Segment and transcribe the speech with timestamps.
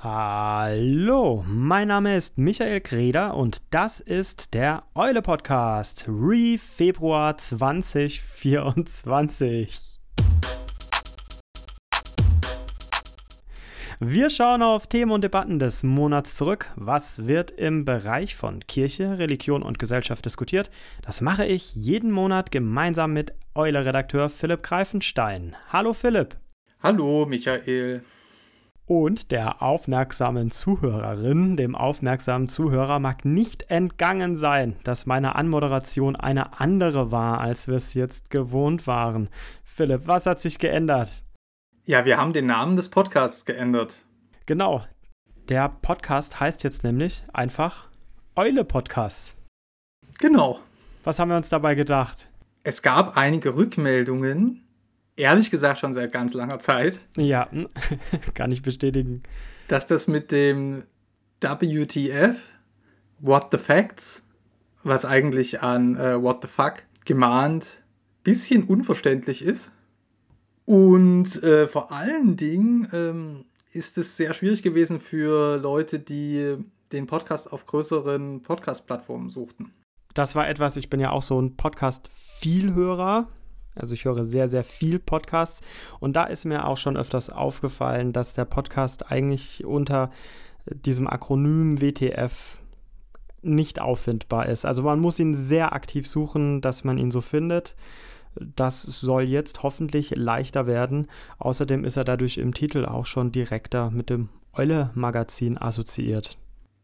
[0.00, 9.98] Hallo, mein Name ist Michael Greder und das ist der Eule Podcast, Re Februar 2024.
[13.98, 16.70] Wir schauen auf Themen und Debatten des Monats zurück.
[16.76, 20.70] Was wird im Bereich von Kirche, Religion und Gesellschaft diskutiert?
[21.02, 25.56] Das mache ich jeden Monat gemeinsam mit Eule-Redakteur Philipp Greifenstein.
[25.72, 26.36] Hallo Philipp.
[26.84, 28.04] Hallo Michael
[28.88, 36.58] und der aufmerksamen Zuhörerin, dem aufmerksamen Zuhörer mag nicht entgangen sein, dass meine Anmoderation eine
[36.58, 39.28] andere war, als wir es jetzt gewohnt waren.
[39.62, 41.22] Philipp, was hat sich geändert?
[41.84, 44.06] Ja, wir haben den Namen des Podcasts geändert.
[44.46, 44.82] Genau.
[45.50, 47.88] Der Podcast heißt jetzt nämlich einfach
[48.36, 49.36] Eule Podcast.
[50.18, 50.60] Genau.
[51.04, 52.30] Was haben wir uns dabei gedacht?
[52.62, 54.67] Es gab einige Rückmeldungen,
[55.18, 57.00] ehrlich gesagt schon seit ganz langer Zeit.
[57.16, 57.48] Ja,
[58.34, 59.22] kann ich bestätigen.
[59.68, 60.84] Dass das mit dem
[61.40, 62.36] WTF,
[63.20, 64.24] What the Facts,
[64.82, 67.82] was eigentlich an äh, What the Fuck gemahnt,
[68.24, 69.72] bisschen unverständlich ist.
[70.64, 76.56] Und äh, vor allen Dingen ähm, ist es sehr schwierig gewesen für Leute, die
[76.92, 79.72] den Podcast auf größeren Podcast-Plattformen suchten.
[80.14, 83.28] Das war etwas, ich bin ja auch so ein Podcast-Vielhörer.
[83.78, 85.60] Also ich höre sehr, sehr viel Podcasts
[86.00, 90.10] und da ist mir auch schon öfters aufgefallen, dass der Podcast eigentlich unter
[90.70, 92.60] diesem Akronym WTF
[93.42, 94.64] nicht auffindbar ist.
[94.64, 97.76] Also man muss ihn sehr aktiv suchen, dass man ihn so findet.
[98.34, 101.08] Das soll jetzt hoffentlich leichter werden.
[101.38, 106.36] Außerdem ist er dadurch im Titel auch schon direkter mit dem Eule-Magazin assoziiert.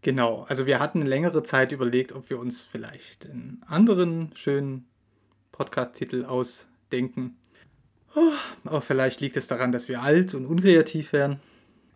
[0.03, 4.86] Genau, also wir hatten längere Zeit überlegt, ob wir uns vielleicht einen anderen schönen
[5.53, 7.37] Podcast-Titel aus denken.
[8.14, 8.33] Oh,
[8.64, 11.41] aber vielleicht liegt es daran, dass wir alt und unkreativ werden.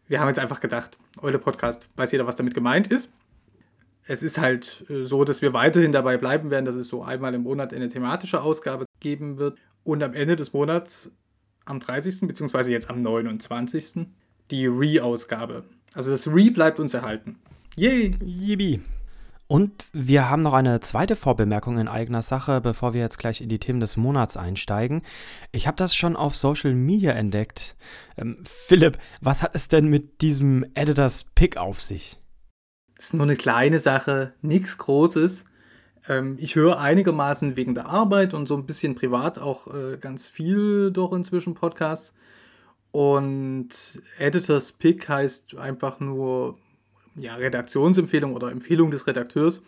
[0.08, 3.12] Wir haben jetzt einfach gedacht, Eule Podcast, weiß jeder, was damit gemeint ist.
[4.06, 7.34] Es ist halt äh, so, dass wir weiterhin dabei bleiben werden, dass es so einmal
[7.34, 11.12] im Monat eine thematische Ausgabe geben wird und am Ende des Monats,
[11.66, 12.22] am 30.
[12.22, 14.06] beziehungsweise jetzt am 29.
[14.50, 15.64] die Re-Ausgabe.
[15.94, 17.38] Also das Re bleibt uns erhalten.
[17.76, 18.16] Yay!
[18.24, 18.80] Yippie!
[19.50, 23.48] Und wir haben noch eine zweite Vorbemerkung in eigener Sache, bevor wir jetzt gleich in
[23.48, 25.00] die Themen des Monats einsteigen.
[25.52, 27.74] Ich habe das schon auf Social Media entdeckt.
[28.18, 32.18] Ähm, Philipp, was hat es denn mit diesem Editors Pick auf sich?
[32.96, 35.46] Das ist nur eine kleine Sache, nichts Großes.
[36.08, 40.28] Ähm, ich höre einigermaßen wegen der Arbeit und so ein bisschen privat auch äh, ganz
[40.28, 42.12] viel doch inzwischen Podcasts.
[42.90, 46.58] Und Editors Pick heißt einfach nur
[47.18, 49.62] ja, Redaktionsempfehlung oder Empfehlung des Redakteurs.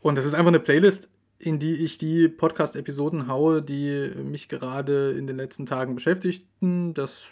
[0.00, 5.12] Und das ist einfach eine Playlist, in die ich die Podcast-Episoden haue, die mich gerade
[5.12, 6.94] in den letzten Tagen beschäftigten.
[6.94, 7.30] Das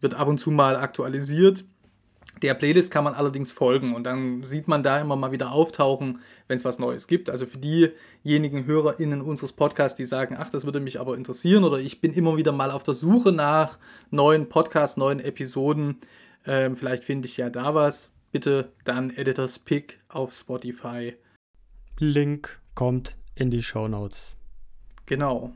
[0.00, 1.64] wird ab und zu mal aktualisiert.
[2.42, 6.20] Der Playlist kann man allerdings folgen und dann sieht man da immer mal wieder auftauchen,
[6.48, 7.30] wenn es was Neues gibt.
[7.30, 11.78] Also für diejenigen HörerInnen unseres Podcasts, die sagen, ach, das würde mich aber interessieren oder
[11.78, 13.78] ich bin immer wieder mal auf der Suche nach
[14.10, 15.98] neuen Podcasts, neuen Episoden.
[16.46, 21.14] Ähm, vielleicht finde ich ja da was bitte dann Editors Pick auf Spotify.
[22.00, 24.36] Link kommt in die Show Notes.
[25.06, 25.52] Genau.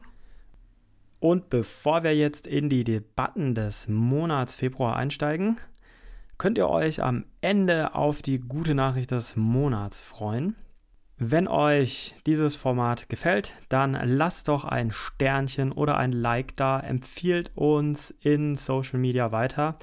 [1.19, 5.56] Und bevor wir jetzt in die Debatten des Monats Februar einsteigen,
[6.38, 10.55] könnt ihr euch am Ende auf die gute Nachricht des Monats freuen.
[11.21, 17.51] Wenn euch dieses Format gefällt, dann lasst doch ein Sternchen oder ein Like da, empfiehlt
[17.56, 19.77] uns in Social Media weiter,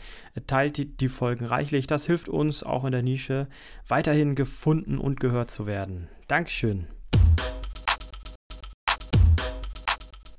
[0.48, 3.48] teilt die, die, Folgen reichlich, das hilft uns auch in der Nische
[3.90, 6.08] weiterhin gefunden und gehört zu werden.
[6.30, 6.88] Dankeschön.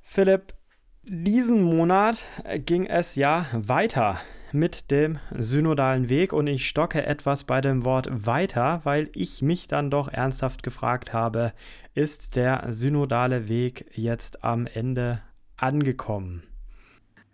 [0.02, 0.54] Philipp,
[1.02, 2.24] diesen Monat
[2.64, 4.18] ging es ja weiter
[4.52, 9.68] mit dem synodalen Weg und ich stocke etwas bei dem Wort weiter, weil ich mich
[9.68, 11.52] dann doch ernsthaft gefragt habe,
[11.94, 15.20] ist der synodale Weg jetzt am Ende
[15.56, 16.42] angekommen?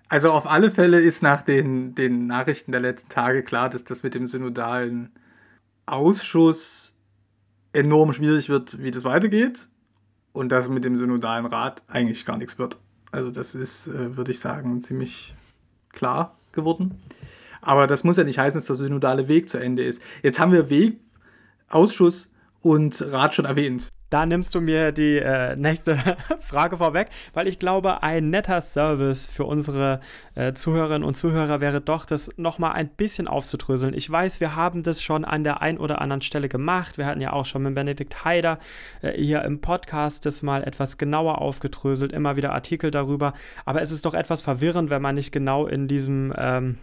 [0.09, 4.03] Also auf alle Fälle ist nach den, den Nachrichten der letzten Tage klar, dass das
[4.03, 5.11] mit dem synodalen
[5.87, 6.95] Ausschuss
[7.73, 9.69] enorm schwierig wird, wie das weitergeht
[10.33, 12.79] und dass mit dem synodalen Rat eigentlich gar nichts wird.
[13.11, 15.35] Also das ist, äh, würde ich sagen, ziemlich
[15.91, 16.99] klar geworden.
[17.61, 20.03] Aber das muss ja nicht heißen, dass der synodale Weg zu Ende ist.
[20.23, 21.01] Jetzt haben wir Weg,
[21.69, 23.89] Ausschuss und Rat schon erwähnt.
[24.13, 25.97] Da nimmst du mir die äh, nächste
[26.41, 30.01] Frage vorweg, weil ich glaube, ein netter Service für unsere
[30.35, 33.95] äh, Zuhörerinnen und Zuhörer wäre doch, das nochmal ein bisschen aufzudröseln.
[33.95, 36.99] Ich weiß, wir haben das schon an der einen oder anderen Stelle gemacht.
[36.99, 38.59] Wir hatten ja auch schon mit Benedikt Haider
[39.01, 43.33] äh, hier im Podcast das mal etwas genauer aufgedröselt, immer wieder Artikel darüber.
[43.65, 46.35] Aber es ist doch etwas verwirrend, wenn man nicht genau in diesem.
[46.37, 46.77] Ähm,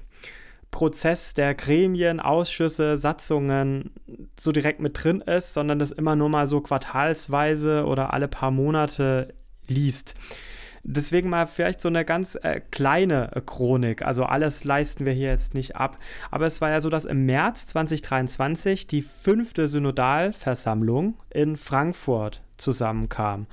[0.71, 3.92] Prozess der Gremien, Ausschüsse, Satzungen
[4.39, 8.51] so direkt mit drin ist, sondern das immer nur mal so quartalsweise oder alle paar
[8.51, 9.33] Monate
[9.68, 10.16] liest.
[10.83, 14.01] Deswegen mal vielleicht so eine ganz äh, kleine Chronik.
[14.01, 15.98] Also alles leisten wir hier jetzt nicht ab.
[16.31, 23.48] Aber es war ja so, dass im März 2023 die fünfte Synodalversammlung in Frankfurt zusammenkam.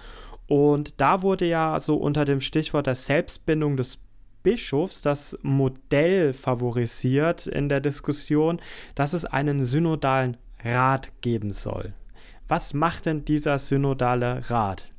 [0.47, 3.99] Und da wurde ja so unter dem Stichwort der Selbstbindung des
[4.47, 8.61] Bischofs das Modell favorisiert in der Diskussion,
[8.95, 11.95] dass es einen synodalen Rat geben soll.
[12.47, 14.93] Was macht denn dieser synodale Rat?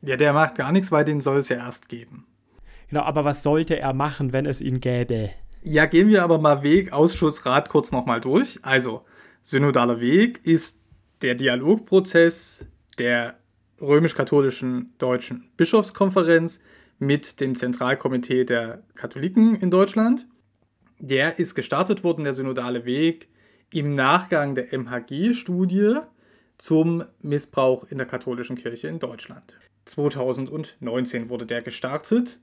[0.00, 2.26] Ja, der macht gar nichts, weil den soll es ja erst geben.
[2.88, 5.28] Genau, aber was sollte er machen, wenn es ihn gäbe?
[5.60, 8.60] Ja, gehen wir aber mal Weg, Ausschuss, Rat kurz nochmal durch.
[8.62, 9.04] Also,
[9.42, 10.80] synodaler Weg ist
[11.20, 12.64] der Dialogprozess
[12.96, 13.34] der
[13.78, 16.62] römisch-katholischen deutschen Bischofskonferenz
[17.00, 20.28] mit dem Zentralkomitee der Katholiken in Deutschland.
[21.00, 23.28] Der ist gestartet worden, der synodale Weg,
[23.72, 25.96] im Nachgang der MHG-Studie
[26.58, 29.56] zum Missbrauch in der katholischen Kirche in Deutschland.
[29.86, 32.38] 2019 wurde der gestartet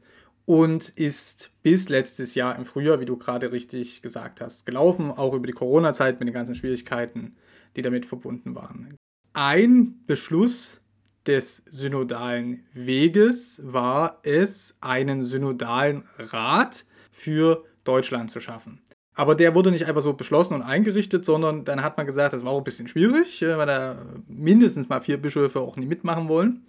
[0.46, 5.34] und ist bis letztes Jahr im Frühjahr, wie du gerade richtig gesagt hast, gelaufen, auch
[5.34, 7.36] über die Corona-Zeit mit den ganzen Schwierigkeiten,
[7.76, 8.96] die damit verbunden waren.
[9.34, 10.82] Ein Beschluss
[11.28, 18.82] des synodalen Weges war es, einen synodalen Rat für Deutschland zu schaffen.
[19.14, 22.46] Aber der wurde nicht einfach so beschlossen und eingerichtet, sondern dann hat man gesagt, das
[22.46, 23.98] war auch ein bisschen schwierig, äh, weil da
[24.28, 26.68] mindestens mal vier Bischöfe auch nicht mitmachen wollen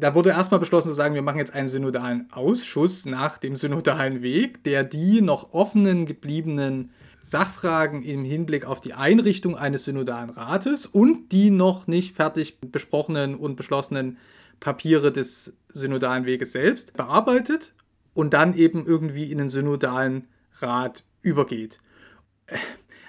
[0.00, 4.22] da wurde erstmal beschlossen zu sagen, wir machen jetzt einen synodalen Ausschuss nach dem synodalen
[4.22, 6.92] Weg, der die noch offenen gebliebenen
[7.22, 13.34] Sachfragen im Hinblick auf die Einrichtung eines synodalen Rates und die noch nicht fertig besprochenen
[13.34, 14.18] und beschlossenen
[14.58, 17.74] Papiere des synodalen Weges selbst bearbeitet
[18.14, 20.28] und dann eben irgendwie in den synodalen
[20.58, 21.78] Rat übergeht.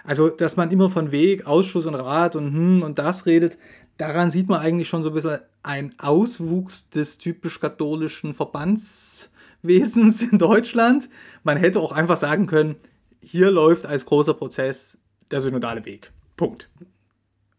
[0.03, 3.57] Also, dass man immer von Weg, Ausschuss und Rat und hm und das redet,
[3.97, 10.37] daran sieht man eigentlich schon so ein bisschen ein Auswuchs des typisch katholischen Verbandswesens in
[10.37, 11.09] Deutschland.
[11.43, 12.77] Man hätte auch einfach sagen können,
[13.23, 14.97] hier läuft als großer Prozess
[15.29, 16.11] der synodale Weg.
[16.35, 16.69] Punkt.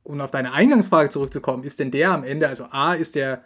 [0.03, 3.45] Um auf deine Eingangsfrage zurückzukommen, ist denn der am Ende, also A, ist der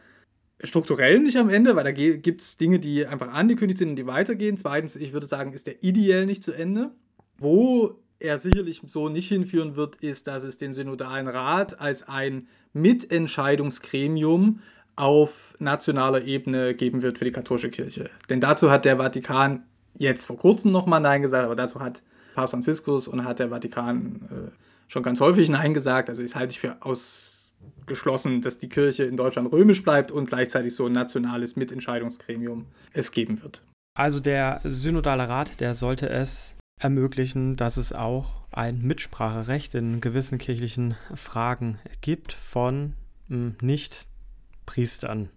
[0.64, 4.06] strukturell nicht am Ende, weil da gibt es Dinge, die einfach angekündigt sind und die
[4.06, 4.56] weitergehen.
[4.56, 6.92] Zweitens, ich würde sagen, ist der ideell nicht zu Ende.
[7.38, 12.48] Wo er sicherlich so nicht hinführen wird, ist, dass es den Synodalen Rat als ein
[12.72, 14.60] Mitentscheidungsgremium
[14.96, 18.08] auf nationaler Ebene geben wird für die katholische Kirche.
[18.30, 19.64] Denn dazu hat der Vatikan
[19.98, 22.02] jetzt vor kurzem nochmal Nein gesagt, aber dazu hat
[22.34, 24.50] Papst Franziskus und hat der Vatikan äh,
[24.88, 26.08] schon ganz häufig Nein gesagt.
[26.08, 30.74] Also ich halte ich für ausgeschlossen, dass die Kirche in Deutschland römisch bleibt und gleichzeitig
[30.74, 33.62] so ein nationales Mitentscheidungsgremium es geben wird.
[33.94, 40.38] Also der Synodale Rat, der sollte es ermöglichen, dass es auch ein Mitspracherecht in gewissen
[40.38, 42.92] kirchlichen Fragen gibt von
[43.28, 45.30] hm, Nicht-Priestern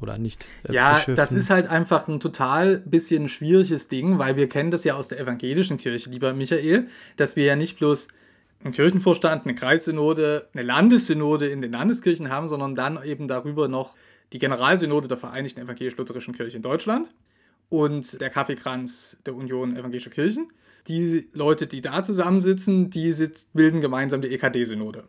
[0.00, 0.48] oder nicht.
[0.64, 1.14] Äh, ja, Bischöfen.
[1.16, 5.08] das ist halt einfach ein total bisschen schwieriges Ding, weil wir kennen das ja aus
[5.08, 8.08] der evangelischen Kirche, lieber Michael, dass wir ja nicht bloß
[8.62, 13.94] einen Kirchenvorstand, eine Kreissynode, eine Landessynode in den Landeskirchen haben, sondern dann eben darüber noch
[14.32, 17.10] die Generalsynode der Vereinigten Evangelisch-Lutherischen Kirche in Deutschland
[17.68, 20.48] und der Kaffeekranz der Union Evangelischer Kirchen
[20.88, 25.04] die Leute, die da zusammensitzen, die sitzt, bilden gemeinsam die EKD-Synode.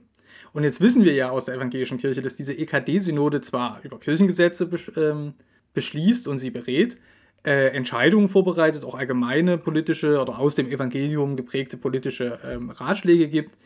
[0.56, 4.70] Und jetzt wissen wir ja aus der evangelischen Kirche, dass diese EKD-Synode zwar über Kirchengesetze
[4.96, 5.34] ähm,
[5.74, 6.98] beschließt und sie berät,
[7.46, 13.58] äh, Entscheidungen vorbereitet, auch allgemeine politische oder aus dem Evangelium geprägte politische ähm, Ratschläge gibt.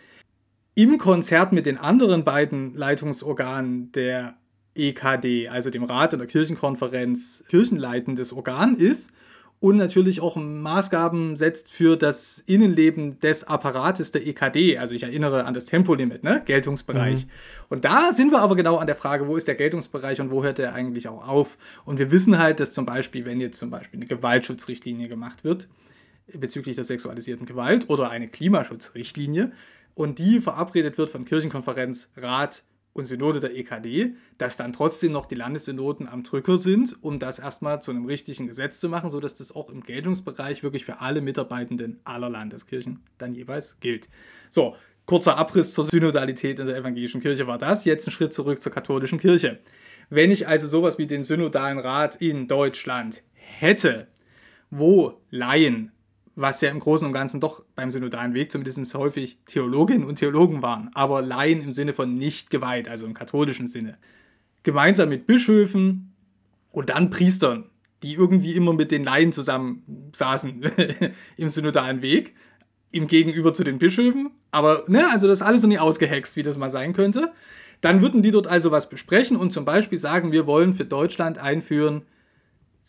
[0.74, 4.34] Im Konzert mit den anderen beiden Leitungsorganen der
[4.74, 9.12] EKD, also dem Rat und der Kirchenkonferenz, kirchenleitendes Organ ist
[9.62, 14.78] und natürlich auch Maßgaben setzt für das Innenleben des Apparates der EKD.
[14.78, 16.42] Also ich erinnere an das Tempolimit, ne?
[16.46, 17.26] Geltungsbereich.
[17.26, 17.30] Mhm.
[17.68, 20.44] Und da sind wir aber genau an der Frage, wo ist der Geltungsbereich und wo
[20.44, 21.58] hört er eigentlich auch auf?
[21.84, 25.68] Und wir wissen halt, dass zum Beispiel, wenn jetzt zum Beispiel eine Gewaltschutzrichtlinie gemacht wird,
[26.34, 29.52] bezüglich der sexualisierten Gewalt oder eine Klimaschutzrichtlinie
[29.94, 35.26] und die verabredet wird von Kirchenkonferenz, Rat, und Synode der EKD, dass dann trotzdem noch
[35.26, 39.36] die Landessynoden am Drücker sind, um das erstmal zu einem richtigen Gesetz zu machen, sodass
[39.36, 44.10] das auch im Geltungsbereich wirklich für alle Mitarbeitenden aller Landeskirchen dann jeweils gilt.
[44.50, 47.86] So, kurzer Abriss zur Synodalität in der evangelischen Kirche war das.
[47.86, 49.60] Jetzt ein Schritt zurück zur katholischen Kirche.
[50.10, 54.08] Wenn ich also sowas wie den Synodalen Rat in Deutschland hätte,
[54.72, 55.92] wo Laien
[56.42, 60.62] was ja im Großen und Ganzen doch beim synodalen Weg zumindest häufig Theologinnen und Theologen
[60.62, 63.98] waren, aber Laien im Sinne von nicht geweiht, also im katholischen Sinne.
[64.64, 66.14] Gemeinsam mit Bischöfen
[66.72, 67.66] und dann Priestern,
[68.04, 70.64] die irgendwie immer mit den Laien zusammen saßen
[71.38, 72.36] im synodalen Weg.
[72.92, 74.32] im Gegenüber zu den Bischöfen.
[74.52, 77.32] Aber, ne, also das ist alles noch nie ausgehext, wie das mal sein könnte.
[77.82, 81.38] Dann würden die dort also was besprechen und zum Beispiel sagen, wir wollen für Deutschland
[81.38, 82.02] einführen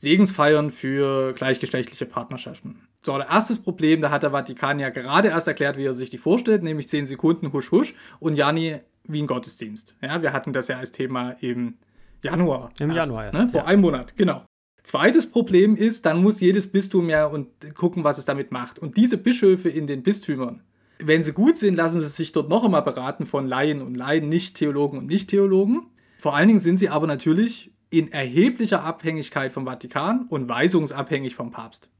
[0.00, 2.80] Segensfeiern für gleichgeschlechtliche Partnerschaften.
[3.02, 6.08] So, der erstes Problem, da hat der Vatikan ja gerade erst erklärt, wie er sich
[6.08, 9.96] die vorstellt, nämlich 10 Sekunden husch husch und Jani wie ein Gottesdienst.
[10.00, 11.74] Ja, wir hatten das ja als Thema im
[12.22, 12.70] Januar.
[12.80, 13.34] Im erst, Januar erst.
[13.34, 13.48] Ne?
[13.50, 13.66] Vor ja.
[13.66, 14.46] einem Monat, genau.
[14.82, 18.78] Zweites Problem ist, dann muss jedes Bistum ja und gucken, was es damit macht.
[18.78, 20.62] Und diese Bischöfe in den Bistümern,
[20.98, 24.30] wenn sie gut sind, lassen sie sich dort noch einmal beraten von Laien und Laien,
[24.30, 25.88] Nicht-Theologen und Nicht-Theologen.
[26.16, 31.50] Vor allen Dingen sind sie aber natürlich in erheblicher Abhängigkeit vom Vatikan und weisungsabhängig vom
[31.50, 31.90] Papst.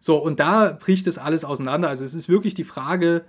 [0.00, 1.88] So, und da bricht es alles auseinander.
[1.88, 3.24] Also es ist wirklich die Frage,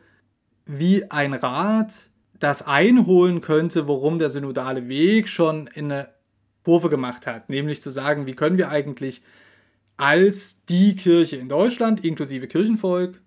[0.65, 2.09] wie ein Rat
[2.39, 6.09] das einholen könnte, worum der synodale Weg schon in eine
[6.63, 7.49] Kurve gemacht hat.
[7.49, 9.21] Nämlich zu sagen, wie können wir eigentlich
[9.97, 13.21] als die Kirche in Deutschland, inklusive Kirchenvolk,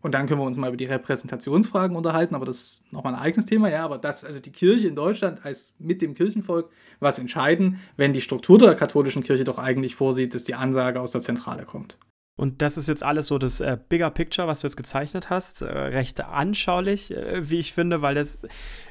[0.00, 3.20] und dann können wir uns mal über die Repräsentationsfragen unterhalten, aber das ist nochmal ein
[3.20, 7.18] eigenes Thema, ja, aber dass also die Kirche in Deutschland als mit dem Kirchenvolk was
[7.18, 11.22] entscheiden, wenn die Struktur der katholischen Kirche doch eigentlich vorsieht, dass die Ansage aus der
[11.22, 11.98] Zentrale kommt.
[12.38, 15.60] Und das ist jetzt alles so das äh, Bigger Picture, was du jetzt gezeichnet hast.
[15.60, 18.42] Äh, recht anschaulich, äh, wie ich finde, weil das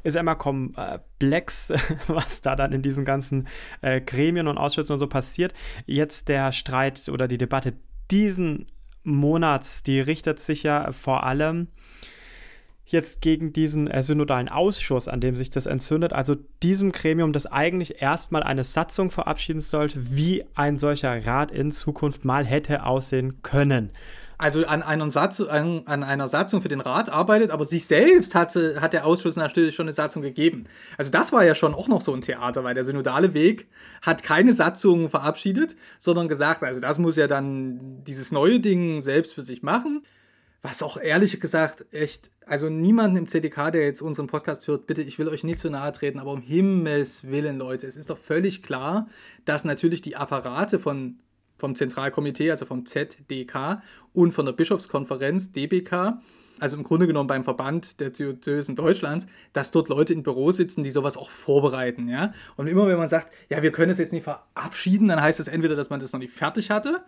[0.03, 1.71] ist immer komplex,
[2.07, 3.47] was da dann in diesen ganzen
[3.81, 5.53] äh, Gremien und Ausschüssen und so passiert.
[5.85, 7.75] Jetzt der Streit oder die Debatte
[8.11, 8.67] diesen
[9.07, 11.67] Monats, die richtet sich ja vor allem
[12.85, 17.45] jetzt gegen diesen äh, synodalen Ausschuss, an dem sich das entzündet, also diesem Gremium, das
[17.45, 23.41] eigentlich erstmal eine Satzung verabschieden sollte, wie ein solcher Rat in Zukunft mal hätte aussehen
[23.43, 23.91] können.
[24.39, 28.35] Also an einer, Satz, an, an einer Satzung für den Rat arbeitet, aber sich selbst
[28.35, 30.65] hatte, hat der Ausschuss natürlich schon eine Satzung gegeben.
[30.95, 33.67] Also das war ja schon auch noch so ein Theater, weil der synodale Weg
[34.03, 39.33] hat keine Satzung verabschiedet, sondern gesagt, also das muss ja dann dieses neue Ding selbst
[39.33, 40.03] für sich machen.
[40.61, 45.01] Was auch ehrlich gesagt echt, also niemanden im CDK, der jetzt unseren Podcast hört, bitte,
[45.01, 48.17] ich will euch nicht zu nahe treten, aber um Himmels Willen, Leute, es ist doch
[48.17, 49.07] völlig klar,
[49.45, 51.19] dass natürlich die Apparate von,
[51.57, 53.81] vom Zentralkomitee, also vom ZDK
[54.13, 56.19] und von der Bischofskonferenz, DBK,
[56.59, 60.83] also im Grunde genommen beim Verband der Diözesen Deutschlands, dass dort Leute in Büro sitzen,
[60.83, 62.33] die sowas auch vorbereiten, ja.
[62.55, 65.47] Und immer wenn man sagt, ja, wir können es jetzt nicht verabschieden, dann heißt das
[65.47, 67.03] entweder, dass man das noch nicht fertig hatte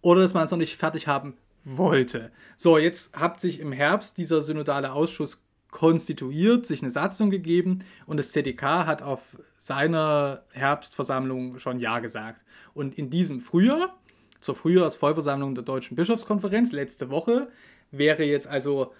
[0.00, 2.30] oder dass man es noch nicht fertig haben wollte.
[2.56, 5.42] So, jetzt hat sich im Herbst dieser synodale Ausschuss
[5.72, 9.20] konstituiert, sich eine Satzung gegeben und das CDK hat auf
[9.56, 12.44] seiner Herbstversammlung schon Ja gesagt.
[12.74, 13.98] Und in diesem Frühjahr,
[14.38, 17.48] zur Frühjahrsvollversammlung der Deutschen Bischofskonferenz, letzte Woche,
[17.90, 18.92] wäre jetzt also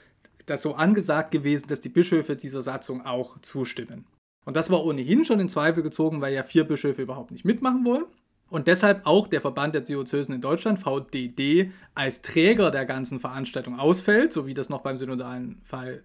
[0.46, 4.06] das so angesagt gewesen, dass die Bischöfe dieser Satzung auch zustimmen.
[4.44, 7.84] Und das war ohnehin schon in Zweifel gezogen, weil ja vier Bischöfe überhaupt nicht mitmachen
[7.84, 8.06] wollen
[8.52, 13.78] und deshalb auch der Verband der Diözesen in Deutschland, VDD, als Träger der ganzen Veranstaltung
[13.78, 16.02] ausfällt, so wie das noch beim synodalen, Fall,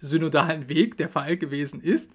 [0.00, 2.12] synodalen Weg der Fall gewesen ist.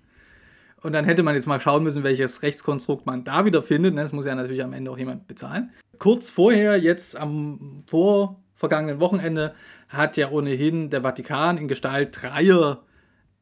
[0.82, 3.98] Und dann hätte man jetzt mal schauen müssen, welches Rechtskonstrukt man da wieder findet.
[3.98, 5.72] Das muss ja natürlich am Ende auch jemand bezahlen.
[6.00, 9.54] Kurz vorher, jetzt am vorvergangenen Wochenende,
[9.90, 12.82] hat ja ohnehin der Vatikan in Gestalt dreier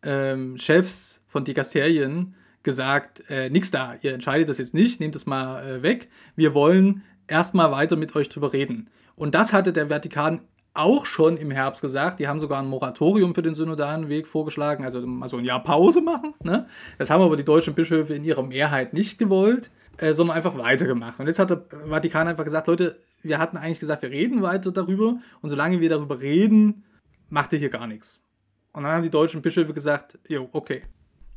[0.03, 5.25] ähm, Chefs von Dikasterien gesagt, äh, nix da, ihr entscheidet das jetzt nicht, nehmt es
[5.25, 6.09] mal äh, weg.
[6.35, 8.89] Wir wollen erstmal weiter mit euch drüber reden.
[9.15, 10.41] Und das hatte der Vatikan
[10.73, 12.19] auch schon im Herbst gesagt.
[12.19, 15.63] Die haben sogar ein Moratorium für den synodalen Weg vorgeschlagen, also mal so ein Jahr
[15.63, 16.33] Pause machen.
[16.43, 16.67] Ne?
[16.97, 21.19] Das haben aber die deutschen Bischöfe in ihrer Mehrheit nicht gewollt, äh, sondern einfach weitergemacht.
[21.19, 24.71] Und jetzt hat der Vatikan einfach gesagt, Leute, wir hatten eigentlich gesagt, wir reden weiter
[24.71, 26.85] darüber und solange wir darüber reden,
[27.29, 28.23] macht ihr hier gar nichts.
[28.71, 30.83] Und dann haben die deutschen Bischöfe gesagt, jo, okay,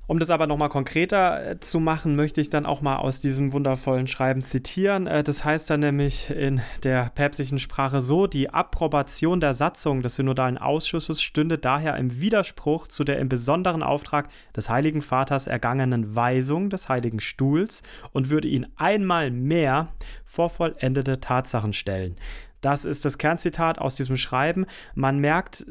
[0.06, 3.52] um das aber nochmal konkreter äh, zu machen, möchte ich dann auch mal aus diesem
[3.52, 5.06] wundervollen Schreiben zitieren.
[5.06, 10.16] Äh, das heißt dann nämlich in der päpstlichen Sprache so, die Approbation der Satzung des
[10.16, 16.16] synodalen Ausschusses stünde daher im Widerspruch zu der im besonderen Auftrag des Heiligen Vaters ergangenen
[16.16, 17.82] Weisung des Heiligen Stuhls
[18.12, 19.88] und würde ihn einmal mehr
[20.24, 22.16] vor vollendete Tatsachen stellen.
[22.60, 24.66] Das ist das Kernzitat aus diesem Schreiben.
[24.94, 25.66] Man merkt,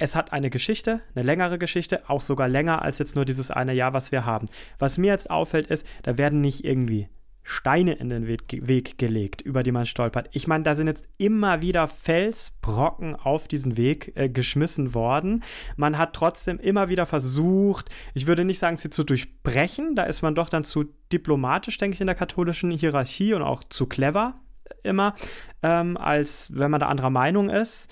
[0.00, 3.74] es hat eine Geschichte, eine längere Geschichte, auch sogar länger als jetzt nur dieses eine
[3.74, 4.48] Jahr, was wir haben.
[4.78, 7.08] Was mir jetzt auffällt, ist, da werden nicht irgendwie
[7.42, 10.28] Steine in den Weg, gelegt, über die man stolpert.
[10.32, 15.42] Ich meine, da sind jetzt immer wieder Felsbrocken auf diesen Weg äh, geschmissen worden.
[15.76, 20.22] Man hat trotzdem immer wieder versucht, ich würde nicht sagen, sie zu durchbrechen, da ist
[20.22, 24.34] man doch dann zu diplomatisch, denke ich, in der katholischen Hierarchie und auch zu clever
[24.82, 25.14] immer,
[25.62, 27.90] ähm, als wenn man da anderer Meinung ist.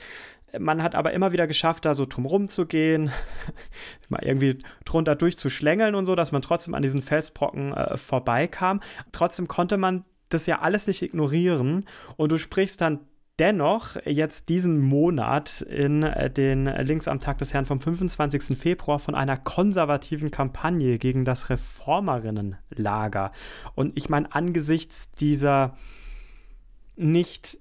[0.59, 3.11] Man hat aber immer wieder geschafft, da so drumrum zu gehen,
[4.09, 8.81] mal irgendwie drunter durchzuschlängeln und so, dass man trotzdem an diesen Felsbrocken äh, vorbeikam.
[9.13, 11.87] Trotzdem konnte man das ja alles nicht ignorieren
[12.17, 13.01] und du sprichst dann
[13.39, 18.59] Dennoch, jetzt diesen Monat in äh, den Links am Tag des Herrn vom 25.
[18.59, 23.31] Februar von einer konservativen Kampagne gegen das Reformerinnenlager.
[23.77, 25.77] Und ich meine, angesichts dieser
[26.97, 27.59] nicht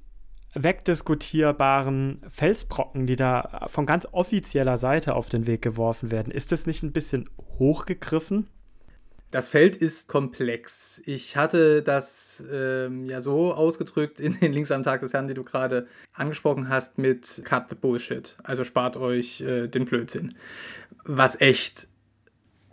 [0.64, 6.66] wegdiskutierbaren Felsbrocken, die da von ganz offizieller Seite auf den Weg geworfen werden, ist das
[6.66, 8.48] nicht ein bisschen hochgegriffen?
[9.30, 11.02] Das Feld ist komplex.
[11.06, 15.34] Ich hatte das ähm, ja so ausgedrückt in den Links am Tag des Herrn, die
[15.34, 18.38] du gerade angesprochen hast, mit Cut the Bullshit.
[18.44, 20.36] Also spart euch äh, den Blödsinn.
[21.04, 21.90] Was echt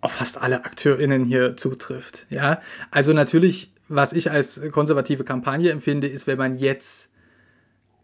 [0.00, 2.26] auf fast alle AkteurInnen hier zutrifft.
[2.30, 2.60] Ja,
[2.90, 7.10] also natürlich, was ich als konservative Kampagne empfinde, ist, wenn man jetzt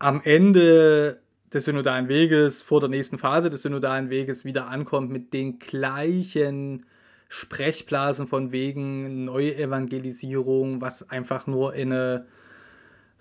[0.00, 1.20] am Ende
[1.52, 6.86] des synodalen Weges, vor der nächsten Phase des synodalen Weges wieder ankommt mit den gleichen
[7.28, 12.26] Sprechblasen von wegen Neuevangelisierung, was einfach nur eine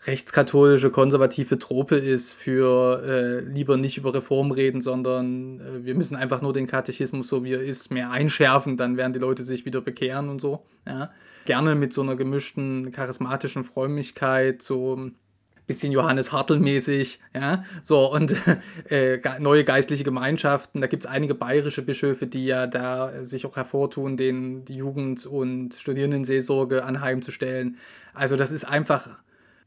[0.06, 6.16] rechtskatholische, konservative Trope ist für äh, lieber nicht über Reform reden, sondern äh, wir müssen
[6.16, 9.66] einfach nur den Katechismus, so wie er ist, mehr einschärfen, dann werden die Leute sich
[9.66, 10.64] wieder bekehren und so.
[10.88, 11.12] Ja.
[11.46, 15.12] Gerne mit so einer gemischten charismatischen Frömmigkeit, so
[15.70, 18.36] bisschen Johannes Hartl-mäßig, ja, so und
[18.90, 20.82] äh, neue geistliche Gemeinschaften.
[20.82, 25.28] Da gibt es einige bayerische Bischöfe, die ja da sich auch hervortun, den die Jugend-
[25.28, 27.78] und Studierendenseelsorge anheimzustellen.
[28.16, 29.10] Also das ist einfach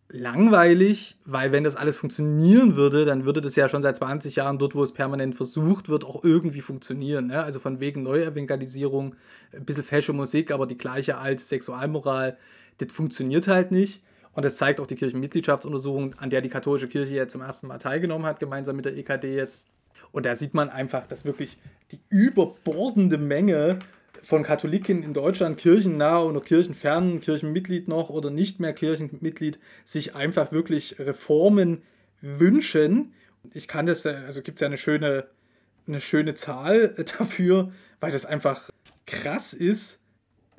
[0.08, 4.58] langweilig, weil wenn das alles funktionieren würde, dann würde das ja schon seit 20 Jahren
[4.58, 7.28] dort, wo es permanent versucht wird, auch irgendwie funktionieren.
[7.28, 7.44] Ne?
[7.44, 9.14] Also von wegen Neuevangelisierung,
[9.52, 12.36] ein bisschen fesche Musik, aber die gleiche alte Sexualmoral,
[12.78, 14.02] das funktioniert halt nicht.
[14.34, 17.78] Und das zeigt auch die Kirchenmitgliedschaftsuntersuchung, an der die katholische Kirche jetzt zum ersten Mal
[17.78, 19.58] teilgenommen hat, gemeinsam mit der EKD jetzt.
[20.10, 21.58] Und da sieht man einfach, dass wirklich
[21.90, 23.78] die überbordende Menge
[24.22, 30.52] von Katholiken in Deutschland, kirchennah oder kirchenfern, Kirchenmitglied noch oder nicht mehr Kirchenmitglied, sich einfach
[30.52, 31.82] wirklich Reformen
[32.20, 33.14] wünschen.
[33.52, 35.26] Ich kann das, also gibt es ja eine schöne,
[35.86, 38.70] eine schöne Zahl dafür, weil das einfach
[39.06, 39.98] krass ist,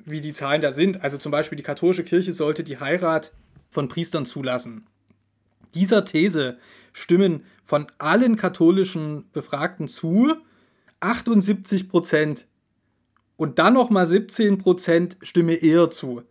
[0.04, 1.02] wie die Zahlen da sind.
[1.02, 3.32] Also zum Beispiel die katholische Kirche sollte die Heirat
[3.74, 4.86] von Priestern zulassen.
[5.74, 6.58] Dieser These
[6.92, 10.36] stimmen von allen katholischen Befragten zu
[11.00, 12.46] 78 Prozent
[13.36, 16.22] und dann nochmal 17 Prozent stimme eher zu.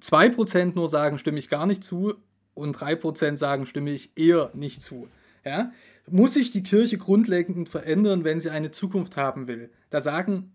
[0.00, 2.14] 2 Prozent nur sagen, stimme ich gar nicht zu
[2.54, 5.06] und 3 Prozent sagen, stimme ich eher nicht zu.
[5.44, 5.72] Ja?
[6.08, 9.70] Muss sich die Kirche grundlegend verändern, wenn sie eine Zukunft haben will?
[9.90, 10.52] Da sagen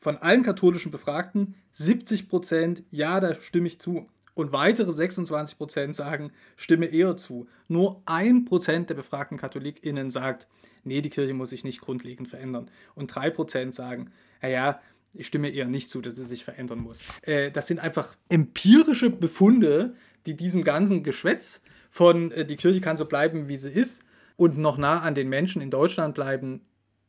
[0.00, 4.06] von allen katholischen Befragten 70 Prozent, ja, da stimme ich zu
[4.38, 7.48] und weitere 26% sagen, stimme eher zu.
[7.66, 10.46] Nur 1% der befragten KatholikInnen sagt,
[10.84, 12.70] nee, die Kirche muss sich nicht grundlegend verändern.
[12.94, 14.80] Und 3% sagen, naja,
[15.12, 17.02] ich stimme eher nicht zu, dass sie sich verändern muss.
[17.22, 22.96] Äh, das sind einfach empirische Befunde, die diesem ganzen Geschwätz von äh, die Kirche kann
[22.96, 24.04] so bleiben, wie sie ist
[24.36, 26.62] und noch nah an den Menschen in Deutschland bleiben,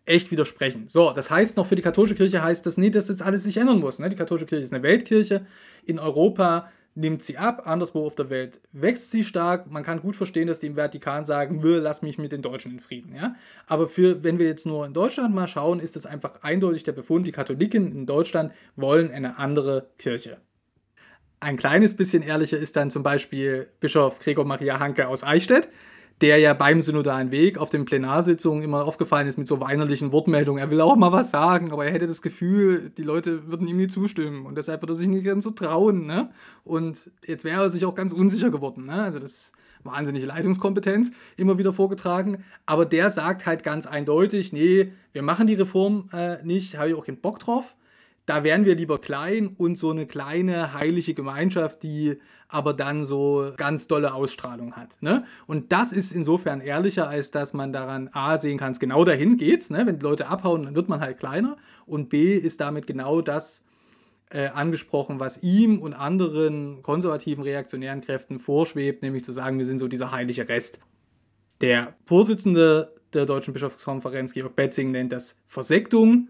[0.06, 0.88] echt widersprechen.
[0.88, 3.58] So, das heißt noch für die katholische Kirche heißt das nicht, dass jetzt alles sich
[3.58, 4.00] ändern muss.
[4.00, 4.10] Ne?
[4.10, 5.46] Die katholische Kirche ist eine Weltkirche.
[5.86, 9.72] In Europa nimmt sie ab, anderswo auf der Welt wächst sie stark.
[9.72, 12.80] Man kann gut verstehen, dass die im Vatikan sagen, lass mich mit den Deutschen in
[12.80, 13.16] Frieden.
[13.16, 13.36] Ja?
[13.68, 16.92] Aber für, wenn wir jetzt nur in Deutschland mal schauen, ist es einfach eindeutig der
[16.92, 20.38] Befund, die Katholiken in Deutschland wollen eine andere Kirche.
[21.40, 25.70] Ein kleines bisschen ehrlicher ist dann zum Beispiel Bischof Gregor Maria Hanke aus Eichstätt,
[26.22, 30.62] der ja beim synodalen Weg auf den Plenarsitzungen immer aufgefallen ist mit so weinerlichen Wortmeldungen.
[30.62, 33.78] Er will auch mal was sagen, aber er hätte das Gefühl, die Leute würden ihm
[33.78, 36.06] nie zustimmen und deshalb würde er sich nicht ganz so trauen.
[36.06, 36.30] Ne?
[36.64, 38.86] Und jetzt wäre er sich auch ganz unsicher geworden.
[38.86, 39.02] Ne?
[39.02, 39.54] Also das
[39.84, 42.44] wahnsinnige Leitungskompetenz immer wieder vorgetragen.
[42.66, 46.96] Aber der sagt halt ganz eindeutig, nee, wir machen die Reform äh, nicht, habe ich
[46.96, 47.76] auch keinen Bock drauf.
[48.26, 53.54] Da wären wir lieber klein und so eine kleine heilige Gemeinschaft, die aber dann so
[53.56, 54.98] ganz dolle Ausstrahlung hat.
[55.02, 55.24] Ne?
[55.46, 59.70] Und das ist insofern ehrlicher, als dass man daran A sehen kann, genau dahin geht's.
[59.70, 59.86] Ne?
[59.86, 61.58] Wenn die Leute abhauen, dann wird man halt kleiner.
[61.86, 63.64] Und B ist damit genau das
[64.32, 69.78] äh, angesprochen, was ihm und anderen konservativen reaktionären Kräften vorschwebt, nämlich zu sagen, wir sind
[69.78, 70.80] so dieser heilige Rest.
[71.62, 76.30] Der Vorsitzende der Deutschen Bischofskonferenz, Georg Betzing, nennt das Versektung.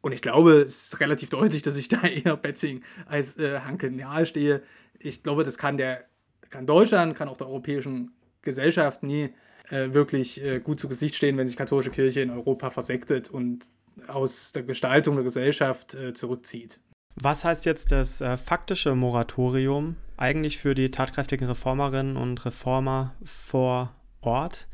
[0.00, 3.92] Und ich glaube, es ist relativ deutlich, dass ich da eher Betzing als äh, Hanke
[3.92, 4.62] nahe stehe
[5.00, 6.04] ich glaube, das kann der,
[6.50, 9.30] kann Deutschland, kann auch der europäischen Gesellschaft nie
[9.70, 13.68] äh, wirklich äh, gut zu Gesicht stehen, wenn sich katholische Kirche in Europa versektet und
[14.06, 16.80] aus der Gestaltung der Gesellschaft äh, zurückzieht.
[17.16, 23.94] Was heißt jetzt das äh, faktische Moratorium eigentlich für die tatkräftigen Reformerinnen und Reformer vor
[24.20, 24.68] Ort,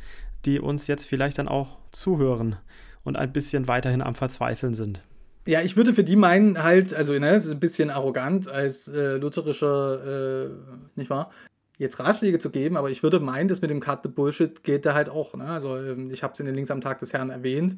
[0.45, 2.57] die uns jetzt vielleicht dann auch zuhören
[3.05, 5.03] und ein bisschen weiterhin am Verzweifeln sind?
[5.47, 8.89] Ja, ich würde für die meinen halt, also ne, es ist ein bisschen arrogant als
[8.89, 10.51] äh, lutherischer, äh,
[10.97, 11.31] nicht wahr?
[11.79, 14.87] jetzt Ratschläge zu geben, aber ich würde meinen, dass mit dem Cut the Bullshit geht
[14.87, 15.35] da halt auch.
[15.35, 15.45] Ne?
[15.45, 17.77] Also ähm, ich habe es in den Links am Tag des Herrn erwähnt.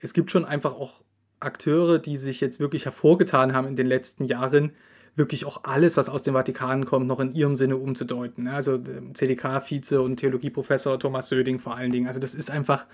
[0.00, 1.04] Es gibt schon einfach auch
[1.40, 4.72] Akteure, die sich jetzt wirklich hervorgetan haben in den letzten Jahren,
[5.14, 8.44] wirklich auch alles, was aus dem Vatikan kommt, noch in ihrem Sinne umzudeuten.
[8.44, 8.54] Ne?
[8.54, 12.08] Also ähm, CDK-Vize und Theologieprofessor Thomas Söding vor allen Dingen.
[12.08, 12.86] Also das ist einfach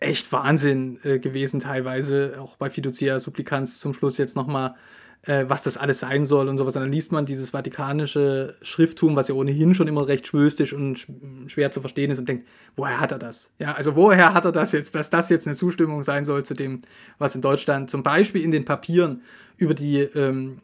[0.00, 4.74] echt Wahnsinn äh, gewesen teilweise, auch bei Fiducia Supplicans zum Schluss jetzt nochmal
[5.22, 6.76] äh, was das alles sein soll und sowas.
[6.76, 11.06] Und dann liest man dieses vatikanische Schrifttum, was ja ohnehin schon immer recht schwöstig und
[11.46, 13.50] schwer zu verstehen ist und denkt, woher hat er das?
[13.58, 16.54] Ja, also woher hat er das jetzt, dass das jetzt eine Zustimmung sein soll zu
[16.54, 16.82] dem,
[17.18, 19.22] was in Deutschland zum Beispiel in den Papieren
[19.56, 20.58] über die ähm,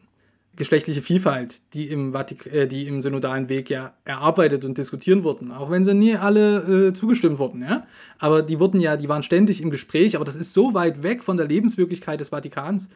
[0.57, 5.53] geschlechtliche Vielfalt, die im, Vatik äh, die im synodalen Weg ja erarbeitet und diskutiert wurden,
[5.53, 7.87] auch wenn sie nie alle äh, zugestimmt wurden, ja.
[8.19, 11.25] Aber die wurden ja, die waren ständig im Gespräch, aber das ist so weit weg
[11.25, 12.89] von der Lebenswirklichkeit des Vatikans.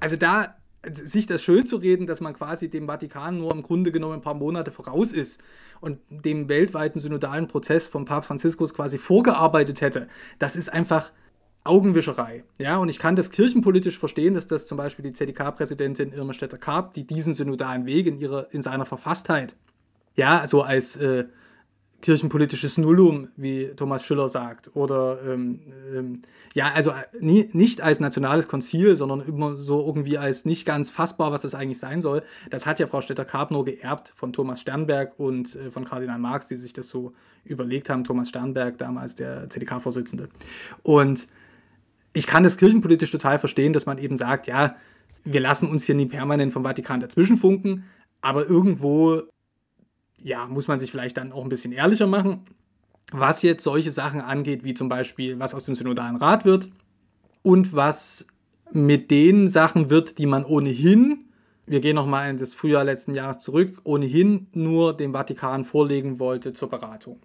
[0.00, 0.56] Also da
[0.92, 4.20] sich das schön zu reden, dass man quasi dem Vatikan nur im Grunde genommen ein
[4.20, 5.40] paar Monate voraus ist
[5.80, 11.12] und dem weltweiten synodalen Prozess von Papst Franziskus quasi vorgearbeitet hätte, das ist einfach
[11.64, 12.44] Augenwischerei.
[12.58, 16.92] Ja, und ich kann das kirchenpolitisch verstehen, dass das zum Beispiel die ZDK-Präsidentin Irma Stetter-Karp,
[16.92, 19.56] die diesen synodalen Weg in, ihrer, in seiner Verfasstheit,
[20.14, 21.24] ja, so als äh,
[22.04, 24.70] kirchenpolitisches Nullum, wie Thomas Schiller sagt.
[24.76, 25.60] Oder ähm,
[25.94, 26.22] ähm,
[26.52, 30.90] ja, also äh, nie, nicht als nationales Konzil, sondern immer so irgendwie als nicht ganz
[30.90, 32.22] fassbar, was das eigentlich sein soll.
[32.50, 36.46] Das hat ja Frau Stetter-Karp nur geerbt von Thomas Sternberg und äh, von Kardinal Marx,
[36.48, 38.04] die sich das so überlegt haben.
[38.04, 40.28] Thomas Sternberg, damals der CDK-Vorsitzende.
[40.82, 41.26] Und
[42.14, 44.76] ich kann das kirchenpolitisch total verstehen, dass man eben sagt, ja,
[45.24, 47.84] wir lassen uns hier nie permanent vom Vatikan dazwischenfunken,
[48.22, 49.22] aber irgendwo
[50.24, 52.46] ja, muss man sich vielleicht dann auch ein bisschen ehrlicher machen,
[53.12, 56.70] was jetzt solche Sachen angeht, wie zum Beispiel, was aus dem Synodalen Rat wird
[57.42, 58.26] und was
[58.72, 61.26] mit den Sachen wird, die man ohnehin,
[61.66, 66.52] wir gehen nochmal in das Frühjahr letzten Jahres zurück, ohnehin nur dem Vatikan vorlegen wollte
[66.52, 67.20] zur Beratung.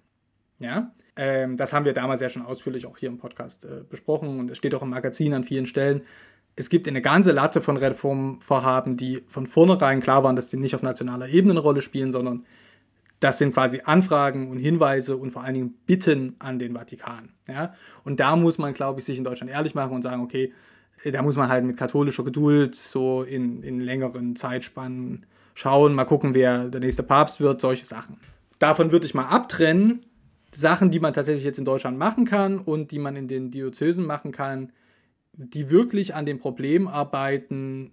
[0.59, 4.39] Ja, ähm, das haben wir damals ja schon ausführlich auch hier im Podcast äh, besprochen
[4.39, 6.03] und es steht auch im Magazin an vielen Stellen.
[6.55, 10.75] Es gibt eine ganze Latte von Reformvorhaben, die von vornherein klar waren, dass die nicht
[10.75, 12.45] auf nationaler Ebene eine Rolle spielen, sondern
[13.19, 17.33] das sind quasi Anfragen und Hinweise und vor allen Dingen Bitten an den Vatikan.
[17.49, 17.73] Ja?
[18.05, 20.53] Und da muss man, glaube ich, sich in Deutschland ehrlich machen und sagen, okay,
[21.03, 26.33] da muss man halt mit katholischer Geduld so in, in längeren Zeitspannen schauen, mal gucken,
[26.33, 28.21] wer der nächste Papst wird, solche Sachen.
[28.57, 30.05] Davon würde ich mal abtrennen,
[30.51, 34.05] Sachen, die man tatsächlich jetzt in Deutschland machen kann und die man in den Diözesen
[34.05, 34.71] machen kann,
[35.33, 37.91] die wirklich an dem Problem arbeiten,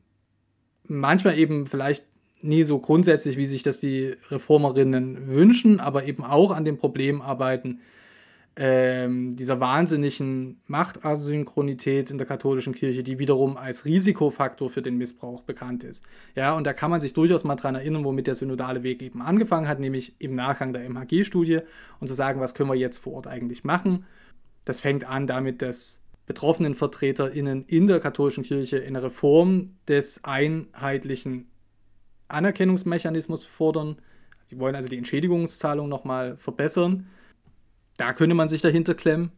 [0.84, 2.04] manchmal eben vielleicht
[2.40, 7.22] nie so grundsätzlich, wie sich das die Reformerinnen wünschen, aber eben auch an dem Problem
[7.22, 7.80] arbeiten,
[8.58, 15.42] ähm, dieser wahnsinnigen Machtasynchronität in der katholischen Kirche, die wiederum als Risikofaktor für den Missbrauch
[15.42, 16.04] bekannt ist.
[16.34, 19.20] Ja, und da kann man sich durchaus mal dran erinnern, womit der synodale Weg eben
[19.20, 21.60] angefangen hat, nämlich im Nachgang der MHG-Studie
[22.00, 24.06] und zu sagen, was können wir jetzt vor Ort eigentlich machen.
[24.64, 31.46] Das fängt an damit, dass betroffenen VertreterInnen in der katholischen Kirche eine Reform des einheitlichen
[32.28, 33.96] Anerkennungsmechanismus fordern.
[34.46, 37.06] Sie wollen also die Entschädigungszahlung nochmal verbessern.
[37.96, 39.32] Da könnte man sich dahinter klemmen.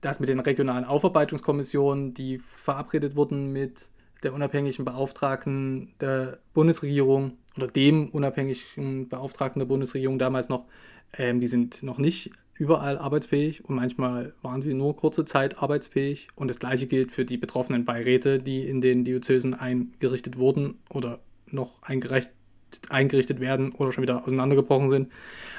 [0.00, 3.90] Das mit den regionalen Aufarbeitungskommissionen, die verabredet wurden mit
[4.22, 10.66] der unabhängigen Beauftragten der Bundesregierung oder dem unabhängigen Beauftragten der Bundesregierung damals noch,
[11.16, 16.28] ähm, die sind noch nicht überall arbeitsfähig und manchmal waren sie nur kurze Zeit arbeitsfähig.
[16.34, 21.20] Und das gleiche gilt für die betroffenen Beiräte, die in den Diözesen eingerichtet wurden oder
[21.50, 21.82] noch
[22.90, 25.08] eingerichtet werden oder schon wieder auseinandergebrochen sind.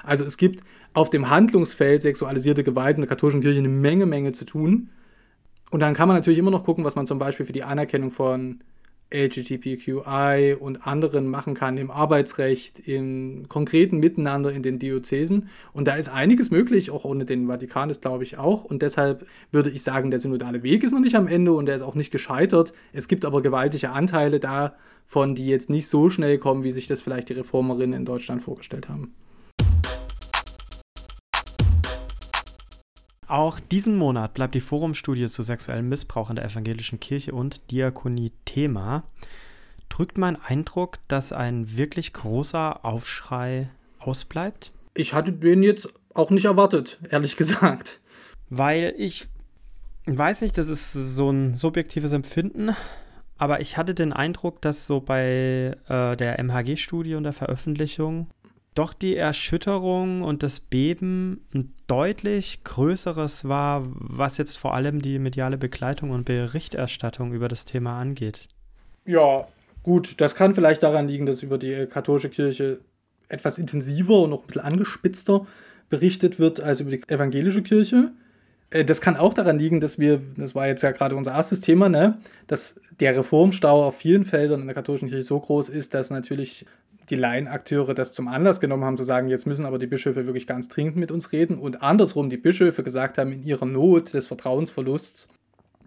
[0.03, 4.31] Also es gibt auf dem Handlungsfeld sexualisierte Gewalt in der katholischen Kirche eine Menge, Menge
[4.31, 4.89] zu tun.
[5.71, 8.11] Und dann kann man natürlich immer noch gucken, was man zum Beispiel für die Anerkennung
[8.11, 8.59] von
[9.15, 15.49] LGBTQI und anderen machen kann im Arbeitsrecht, im konkreten Miteinander in den Diözesen.
[15.71, 18.65] Und da ist einiges möglich, auch ohne den Vatikan ist, glaube ich, auch.
[18.65, 21.75] Und deshalb würde ich sagen, der synodale Weg ist noch nicht am Ende und er
[21.75, 22.73] ist auch nicht gescheitert.
[22.91, 27.01] Es gibt aber gewaltige Anteile davon, die jetzt nicht so schnell kommen, wie sich das
[27.01, 29.13] vielleicht die Reformerinnen in Deutschland vorgestellt haben.
[33.27, 38.31] Auch diesen Monat bleibt die Forumstudie zu sexuellem Missbrauch in der evangelischen Kirche und Diakonie
[38.45, 39.03] Thema.
[39.89, 44.71] Drückt mein Eindruck, dass ein wirklich großer Aufschrei ausbleibt?
[44.93, 47.99] Ich hatte den jetzt auch nicht erwartet, ehrlich gesagt.
[48.49, 49.27] Weil ich
[50.05, 52.75] weiß nicht, das ist so ein subjektives Empfinden,
[53.37, 58.27] aber ich hatte den Eindruck, dass so bei äh, der MHG-Studie und der Veröffentlichung
[58.75, 65.17] doch die Erschütterung und das Beben ein deutlich größeres war, was jetzt vor allem die
[65.17, 68.47] mediale Begleitung und Berichterstattung über das Thema angeht.
[69.05, 69.47] Ja,
[69.81, 72.79] gut, das kann vielleicht daran liegen, dass über die katholische Kirche
[73.29, 75.47] etwas intensiver und noch ein bisschen angespitzter
[75.89, 78.11] berichtet wird als über die evangelische Kirche.
[78.71, 81.61] Äh, das kann auch daran liegen, dass wir, das war jetzt ja gerade unser erstes
[81.61, 85.93] Thema, ne, dass der Reformstau auf vielen Feldern in der katholischen Kirche so groß ist,
[85.93, 86.65] dass natürlich
[87.09, 90.47] die Laienakteure das zum Anlass genommen haben, zu sagen, jetzt müssen aber die Bischöfe wirklich
[90.47, 94.27] ganz dringend mit uns reden und andersrum die Bischöfe gesagt haben, in ihrer Not des
[94.27, 95.29] Vertrauensverlusts,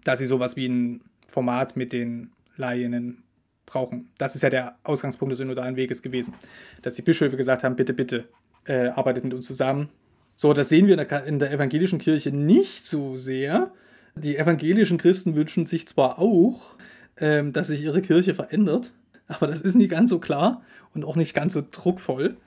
[0.03, 3.23] dass sie sowas wie ein Format mit den Laienen
[3.65, 4.09] brauchen.
[4.17, 6.33] Das ist ja der Ausgangspunkt des synodalen Weges gewesen,
[6.81, 8.27] dass die Bischöfe gesagt haben, bitte, bitte,
[8.65, 9.89] äh, arbeitet mit uns zusammen.
[10.35, 13.71] So, das sehen wir in der, in der evangelischen Kirche nicht so sehr.
[14.15, 16.75] Die evangelischen Christen wünschen sich zwar auch,
[17.17, 18.93] ähm, dass sich ihre Kirche verändert,
[19.27, 20.61] aber das ist nicht ganz so klar
[20.93, 22.37] und auch nicht ganz so druckvoll.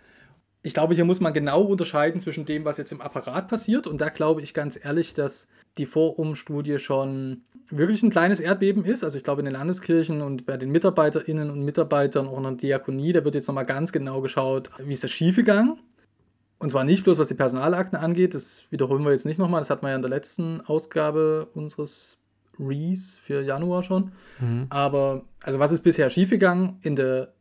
[0.62, 3.86] Ich glaube, hier muss man genau unterscheiden zwischen dem, was jetzt im Apparat passiert.
[3.86, 9.02] Und da glaube ich ganz ehrlich, dass die Forum-Studie schon wirklich ein kleines Erdbeben ist.
[9.02, 12.52] Also ich glaube, in den Landeskirchen und bei den Mitarbeiterinnen und Mitarbeitern auch in der
[12.52, 15.78] Diakonie, da wird jetzt nochmal ganz genau geschaut, wie ist das schiefgegangen.
[16.58, 19.70] Und zwar nicht bloß, was die Personalakten angeht, das wiederholen wir jetzt nicht nochmal, das
[19.70, 22.18] hatten wir ja in der letzten Ausgabe unseres
[22.60, 24.12] Rees für Januar schon.
[24.38, 24.66] Mhm.
[24.70, 27.32] Aber, also was ist bisher schiefgegangen in der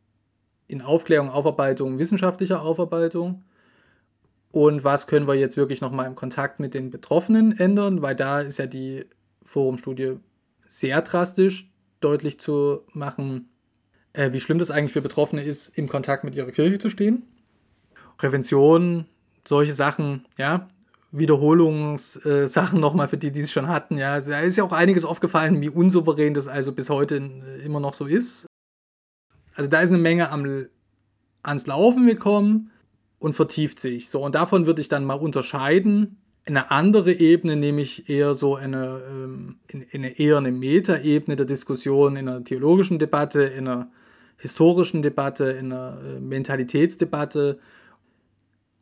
[0.72, 3.44] in Aufklärung, Aufarbeitung, wissenschaftlicher Aufarbeitung?
[4.50, 8.02] Und was können wir jetzt wirklich nochmal im Kontakt mit den Betroffenen ändern?
[8.02, 9.06] Weil da ist ja die
[9.44, 10.18] Forumstudie
[10.68, 13.48] sehr drastisch deutlich zu machen,
[14.12, 17.22] äh, wie schlimm das eigentlich für Betroffene ist, im Kontakt mit ihrer Kirche zu stehen.
[18.18, 19.06] Prävention,
[19.46, 20.68] solche Sachen, ja,
[21.12, 23.98] Wiederholungssachen äh, nochmal für die, die es schon hatten.
[23.98, 27.80] Ja, da ist ja auch einiges aufgefallen, wie unsouverän das also bis heute äh, immer
[27.80, 28.46] noch so ist.
[29.54, 30.66] Also da ist eine Menge am,
[31.42, 32.70] ans Laufen gekommen
[33.18, 34.08] und vertieft sich.
[34.08, 36.18] So, und davon würde ich dann mal unterscheiden.
[36.44, 41.46] Eine andere Ebene, nämlich eher so eine, ähm, in, in eine eher eine Metaebene der
[41.46, 43.90] Diskussion in einer theologischen Debatte, in einer
[44.38, 47.60] historischen Debatte, in einer äh, Mentalitätsdebatte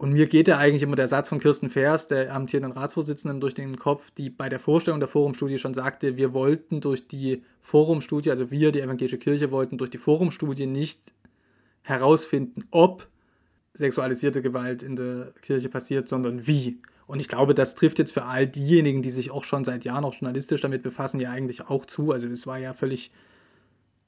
[0.01, 3.53] und mir geht ja eigentlich immer der Satz von Kirsten Vers, der amtierenden Ratsvorsitzenden, durch
[3.53, 8.31] den Kopf, die bei der Vorstellung der Forumstudie schon sagte, wir wollten durch die Forumstudie,
[8.31, 11.13] also wir, die evangelische Kirche, wollten durch die Forumstudie nicht
[11.83, 13.09] herausfinden, ob
[13.75, 16.81] sexualisierte Gewalt in der Kirche passiert, sondern wie.
[17.07, 20.07] Und ich glaube, das trifft jetzt für all diejenigen, die sich auch schon seit Jahren
[20.07, 22.11] auch journalistisch damit befassen, ja eigentlich auch zu.
[22.13, 23.13] Also es war ja völlig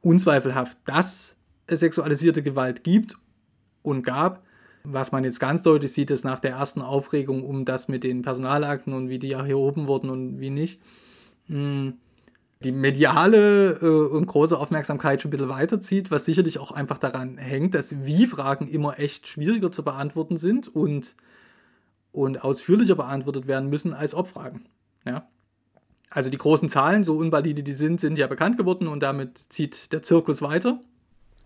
[0.00, 3.18] unzweifelhaft, dass es sexualisierte Gewalt gibt
[3.82, 4.42] und gab.
[4.84, 8.22] Was man jetzt ganz deutlich sieht, ist nach der ersten Aufregung um das mit den
[8.22, 10.80] Personalakten und wie die erhoben wurden und wie nicht,
[11.46, 11.94] hm,
[12.62, 17.38] die mediale äh, und große Aufmerksamkeit schon ein bisschen weiterzieht, was sicherlich auch einfach daran
[17.38, 21.16] hängt, dass Wie-Fragen immer echt schwieriger zu beantworten sind und,
[22.12, 24.66] und ausführlicher beantwortet werden müssen als Ob-Fragen.
[25.04, 25.28] Ja?
[26.10, 29.92] Also die großen Zahlen, so unvalide die sind, sind ja bekannt geworden und damit zieht
[29.92, 30.80] der Zirkus weiter.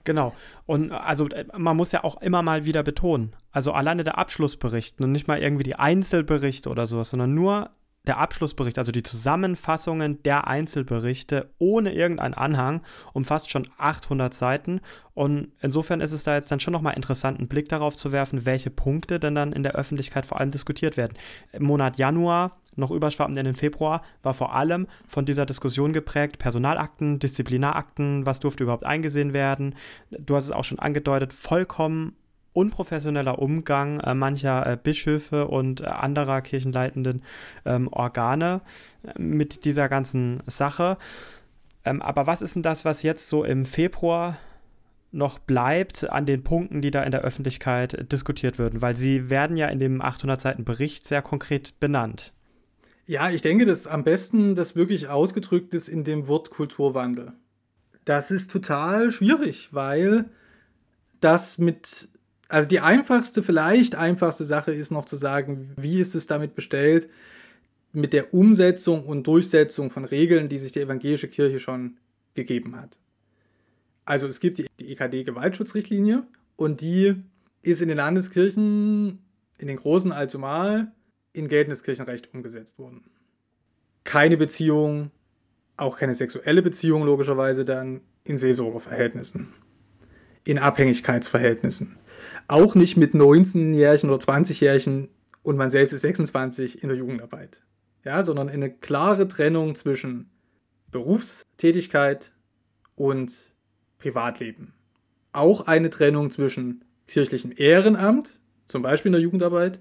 [0.07, 0.33] Genau.
[0.65, 4.99] Und also äh, man muss ja auch immer mal wieder betonen, also alleine der Abschlussbericht
[5.01, 7.71] und nicht mal irgendwie die Einzelberichte oder sowas, sondern nur
[8.07, 14.81] der Abschlussbericht, also die Zusammenfassungen der Einzelberichte ohne irgendeinen Anhang, umfasst schon 800 Seiten.
[15.15, 18.45] Und insofern ist es da jetzt dann schon nochmal interessant, einen Blick darauf zu werfen,
[18.47, 21.15] welche Punkte denn dann in der Öffentlichkeit vor allem diskutiert werden.
[21.53, 26.39] Im Monat Januar, noch überschwappend in den Februar, war vor allem von dieser Diskussion geprägt,
[26.39, 29.75] Personalakten, Disziplinarakten, was durfte überhaupt eingesehen werden.
[30.11, 32.15] Du hast es auch schon angedeutet, vollkommen
[32.57, 37.23] unprofessioneller Umgang äh, mancher äh, Bischöfe und äh, anderer kirchenleitenden
[37.65, 38.63] ähm, Organe
[39.19, 40.97] mit dieser ganzen Sache.
[41.85, 44.39] Ähm, aber was ist denn das, was jetzt so im Februar
[45.13, 48.81] noch bleibt an den Punkten, die da in der Öffentlichkeit diskutiert würden?
[48.81, 52.33] Weil sie werden ja in dem 800 Seiten Bericht sehr konkret benannt.
[53.07, 57.35] Ja, ich denke, dass am besten das wirklich ausgedrückt ist in dem Wort Kulturwandel.
[58.05, 60.31] Das ist total schwierig, weil
[61.21, 62.09] das mit
[62.49, 67.09] also die einfachste, vielleicht einfachste Sache ist noch zu sagen, wie ist es damit bestellt
[67.93, 71.97] mit der Umsetzung und Durchsetzung von Regeln, die sich die evangelische Kirche schon
[72.35, 72.99] gegeben hat.
[74.05, 77.17] Also es gibt die, EKD-Gewaltschutzrichtlinie und die
[77.63, 79.19] ist in den Landeskirchen,
[79.59, 80.93] in den großen allzumal,
[81.33, 83.05] in geltendes Kirchenrecht umgesetzt worden.
[84.05, 85.11] Keine Beziehung,
[85.77, 89.53] auch keine sexuelle Beziehung logischerweise dann in Seelsorgeverhältnissen,
[90.45, 91.97] in Abhängigkeitsverhältnissen
[92.49, 95.09] auch nicht mit 19-Jährigen oder 20-Jährigen
[95.43, 97.63] und man selbst ist 26 in der Jugendarbeit.
[98.05, 100.31] Ja, sondern eine klare Trennung zwischen
[100.91, 102.33] Berufstätigkeit
[102.95, 103.53] und
[103.99, 104.75] Privatleben.
[105.33, 109.81] Auch eine Trennung zwischen kirchlichem Ehrenamt, zum Beispiel in der Jugendarbeit,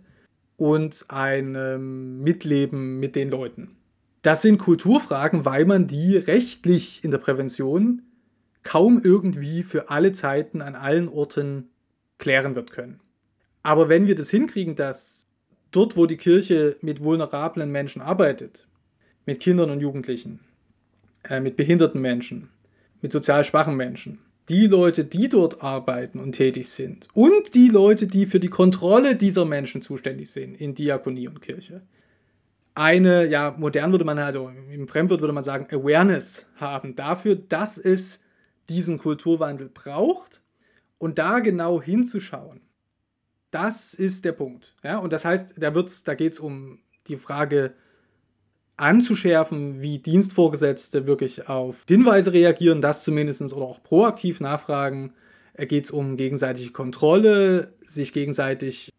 [0.57, 3.77] und einem Mitleben mit den Leuten.
[4.21, 8.01] Das sind Kulturfragen, weil man die rechtlich in der Prävention
[8.63, 11.69] kaum irgendwie für alle Zeiten an allen Orten
[12.17, 12.99] klären wird können.
[13.63, 15.27] Aber wenn wir das hinkriegen, dass
[15.71, 18.67] dort, wo die Kirche mit vulnerablen Menschen arbeitet,
[19.25, 20.39] mit Kindern und Jugendlichen,
[21.23, 22.49] äh, mit behinderten Menschen,
[23.01, 28.05] mit sozial schwachen Menschen, die Leute, die dort arbeiten und tätig sind und die Leute,
[28.05, 31.81] die für die Kontrolle dieser Menschen zuständig sind in Diakonie und Kirche,
[32.75, 37.77] eine, ja, modern würde man halt, im Fremdwort würde man sagen, Awareness haben dafür, dass
[37.77, 38.19] es
[38.69, 40.41] diesen Kulturwandel braucht
[40.97, 42.61] und da genau hinzuschauen.
[43.51, 44.75] Das ist der Punkt.
[44.83, 44.97] Ja?
[44.97, 47.73] Und das heißt, da, da geht es um die Frage
[48.77, 55.13] anzuschärfen, wie Dienstvorgesetzte wirklich auf Hinweise reagieren, das zumindest oder auch proaktiv nachfragen.
[55.55, 58.91] Da geht es um gegenseitige Kontrolle, sich gegenseitig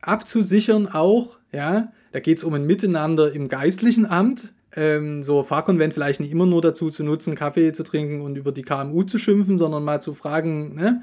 [0.00, 1.38] abzusichern auch.
[1.50, 1.92] Ja?
[2.12, 4.52] Da geht es um ein Miteinander im geistlichen Amt.
[4.76, 8.52] Ähm, so Fahrkonvent vielleicht nicht immer nur dazu zu nutzen, Kaffee zu trinken und über
[8.52, 11.02] die KMU zu schimpfen, sondern mal zu fragen, ne?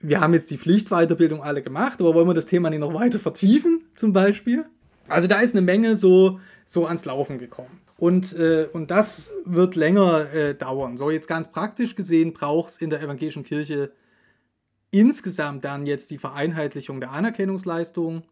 [0.00, 3.18] Wir haben jetzt die Pflichtweiterbildung alle gemacht, aber wollen wir das Thema nicht noch weiter
[3.18, 4.64] vertiefen, zum Beispiel?
[5.08, 7.80] Also da ist eine Menge so, so ans Laufen gekommen.
[7.98, 10.96] Und, äh, und das wird länger äh, dauern.
[10.96, 13.92] So, jetzt ganz praktisch gesehen braucht es in der evangelischen Kirche
[14.90, 18.22] insgesamt dann jetzt die Vereinheitlichung der Anerkennungsleistung,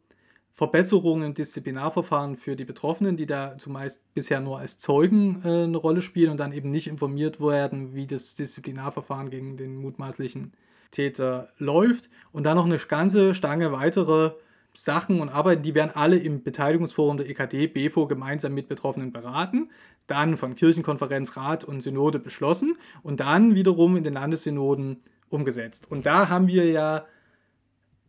[0.55, 5.77] Verbesserungen im Disziplinarverfahren für die Betroffenen, die da zumeist bisher nur als Zeugen äh, eine
[5.77, 10.53] Rolle spielen und dann eben nicht informiert werden, wie das Disziplinarverfahren gegen den mutmaßlichen
[10.91, 12.11] Täter läuft.
[12.33, 14.33] Und dann noch eine ganze Stange weitere
[14.75, 19.71] Sachen und Arbeiten, die werden alle im Beteiligungsforum der EKD, BEFO, gemeinsam mit Betroffenen beraten,
[20.07, 25.91] dann von Kirchenkonferenz, Rat und Synode beschlossen und dann wiederum in den Landessynoden umgesetzt.
[25.91, 27.07] Und da haben wir ja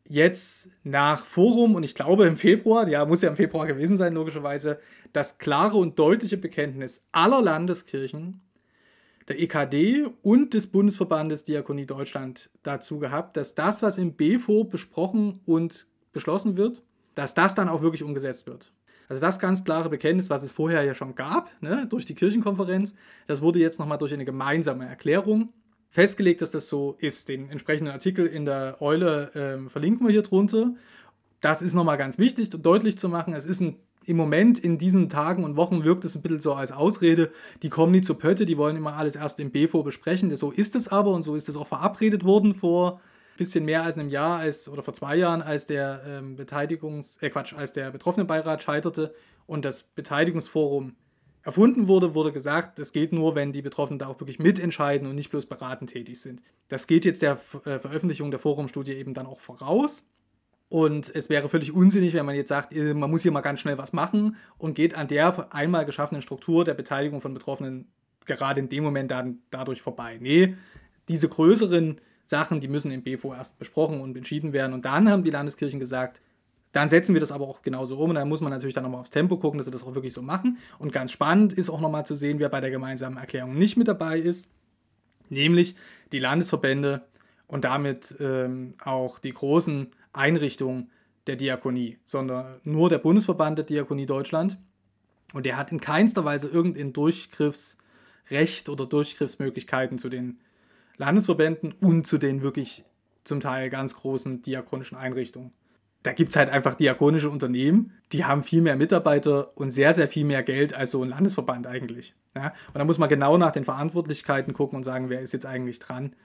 [0.07, 4.13] jetzt nach Forum und ich glaube im Februar, ja, muss ja im Februar gewesen sein,
[4.13, 4.79] logischerweise,
[5.13, 8.41] das klare und deutliche Bekenntnis aller Landeskirchen,
[9.29, 15.39] der EKD und des Bundesverbandes Diakonie Deutschland dazu gehabt, dass das, was im BFO besprochen
[15.45, 16.81] und beschlossen wird,
[17.15, 18.71] dass das dann auch wirklich umgesetzt wird.
[19.07, 22.95] Also das ganz klare Bekenntnis, was es vorher ja schon gab, ne, durch die Kirchenkonferenz,
[23.27, 25.53] das wurde jetzt nochmal durch eine gemeinsame Erklärung
[25.89, 27.29] festgelegt, dass das so ist.
[27.29, 30.73] Den entsprechenden Artikel in der Eule ähm, verlinken wir hier drunter.
[31.41, 33.33] Das ist nochmal ganz wichtig deutlich zu machen.
[33.33, 36.53] Es ist ein, im Moment, in diesen Tagen und Wochen wirkt es ein bisschen so
[36.53, 37.31] als Ausrede,
[37.61, 40.35] die kommen nie zu Pötte, die wollen immer alles erst im BFO besprechen.
[40.35, 43.01] So ist es aber und so ist es auch verabredet worden vor
[43.33, 47.21] ein bisschen mehr als einem Jahr als, oder vor zwei Jahren, als der ähm, Beteiligungs-,
[47.21, 49.13] äh Quatsch, als der Betroffenenbeirat scheiterte
[49.45, 50.95] und das Beteiligungsforum
[51.43, 55.15] erfunden wurde, wurde gesagt, das geht nur, wenn die Betroffenen da auch wirklich mitentscheiden und
[55.15, 56.41] nicht bloß beratend tätig sind.
[56.67, 57.33] Das geht jetzt der
[57.65, 60.03] äh, Veröffentlichung der Forumstudie eben dann auch voraus.
[60.69, 63.59] Und es wäre völlig unsinnig, wenn man jetzt sagt, äh, man muss hier mal ganz
[63.59, 67.91] schnell was machen und geht an der einmal geschaffenen Struktur der Beteiligung von Betroffenen
[68.25, 70.17] gerade in dem Moment dann dadurch vorbei.
[70.21, 70.55] Nee,
[71.07, 74.73] diese größeren Sachen, die müssen im BFO erst besprochen und entschieden werden.
[74.73, 76.21] Und dann haben die Landeskirchen gesagt,
[76.71, 79.01] dann setzen wir das aber auch genauso um und dann muss man natürlich dann nochmal
[79.01, 80.59] aufs Tempo gucken, dass sie das auch wirklich so machen.
[80.77, 83.87] Und ganz spannend ist auch nochmal zu sehen, wer bei der gemeinsamen Erklärung nicht mit
[83.87, 84.49] dabei ist,
[85.29, 85.75] nämlich
[86.11, 87.01] die Landesverbände
[87.47, 90.91] und damit ähm, auch die großen Einrichtungen
[91.27, 94.57] der Diakonie, sondern nur der Bundesverband der Diakonie Deutschland.
[95.33, 100.39] Und der hat in keinster Weise irgendein Durchgriffsrecht oder Durchgriffsmöglichkeiten zu den
[100.97, 102.83] Landesverbänden und zu den wirklich
[103.23, 105.51] zum Teil ganz großen diakonischen Einrichtungen
[106.03, 110.07] da gibt es halt einfach diakonische Unternehmen, die haben viel mehr Mitarbeiter und sehr, sehr
[110.07, 112.15] viel mehr Geld als so ein Landesverband eigentlich.
[112.35, 112.53] Ja?
[112.67, 115.79] Und da muss man genau nach den Verantwortlichkeiten gucken und sagen, wer ist jetzt eigentlich
[115.79, 116.15] dran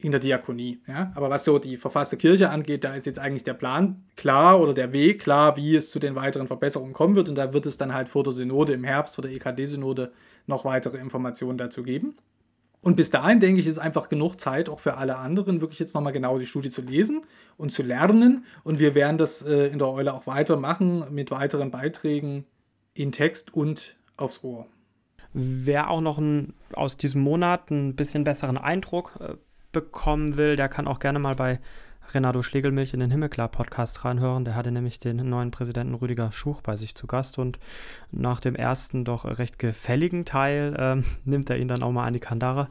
[0.00, 0.80] in der Diakonie.
[0.86, 1.12] Ja?
[1.14, 4.74] Aber was so die verfasste Kirche angeht, da ist jetzt eigentlich der Plan klar oder
[4.74, 7.28] der Weg klar, wie es zu den weiteren Verbesserungen kommen wird.
[7.28, 10.12] Und da wird es dann halt vor der Synode im Herbst, vor der EKD-Synode,
[10.46, 12.16] noch weitere Informationen dazu geben.
[12.82, 15.94] Und bis dahin, denke ich, ist einfach genug Zeit auch für alle anderen, wirklich jetzt
[15.94, 17.22] nochmal genau die Studie zu lesen
[17.58, 18.46] und zu lernen.
[18.64, 22.46] Und wir werden das äh, in der Eule auch weitermachen mit weiteren Beiträgen
[22.94, 24.66] in Text und aufs Ohr.
[25.32, 29.34] Wer auch noch ein, aus diesem Monat ein bisschen besseren Eindruck äh,
[29.72, 31.60] bekommen will, der kann auch gerne mal bei
[32.14, 34.44] Renato Schlegelmilch in den Himmelklar-Podcast reinhören.
[34.44, 37.58] Der hatte nämlich den neuen Präsidenten Rüdiger Schuch bei sich zu Gast und
[38.10, 42.14] nach dem ersten doch recht gefälligen Teil äh, nimmt er ihn dann auch mal an
[42.14, 42.68] die Kandare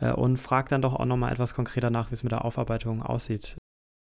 [0.00, 3.02] äh, und fragt dann doch auch nochmal etwas konkreter nach, wie es mit der Aufarbeitung
[3.02, 3.56] aussieht.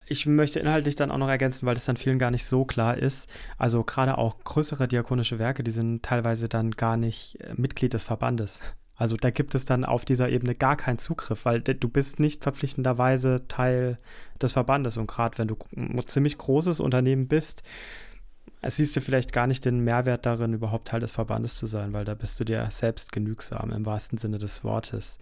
[0.06, 2.96] Ich möchte inhaltlich dann auch noch ergänzen, weil das dann vielen gar nicht so klar
[2.96, 3.30] ist.
[3.58, 8.02] Also gerade auch größere diakonische Werke, die sind teilweise dann gar nicht äh, Mitglied des
[8.02, 8.60] Verbandes.
[9.00, 12.42] Also da gibt es dann auf dieser Ebene gar keinen Zugriff, weil du bist nicht
[12.42, 13.96] verpflichtenderweise Teil
[14.42, 14.98] des Verbandes.
[14.98, 17.62] Und gerade wenn du ein ziemlich großes Unternehmen bist,
[18.62, 22.04] siehst du vielleicht gar nicht den Mehrwert darin, überhaupt Teil des Verbandes zu sein, weil
[22.04, 25.16] da bist du dir selbst genügsam im wahrsten Sinne des Wortes.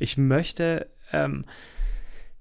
[0.00, 1.42] Ich möchte ähm,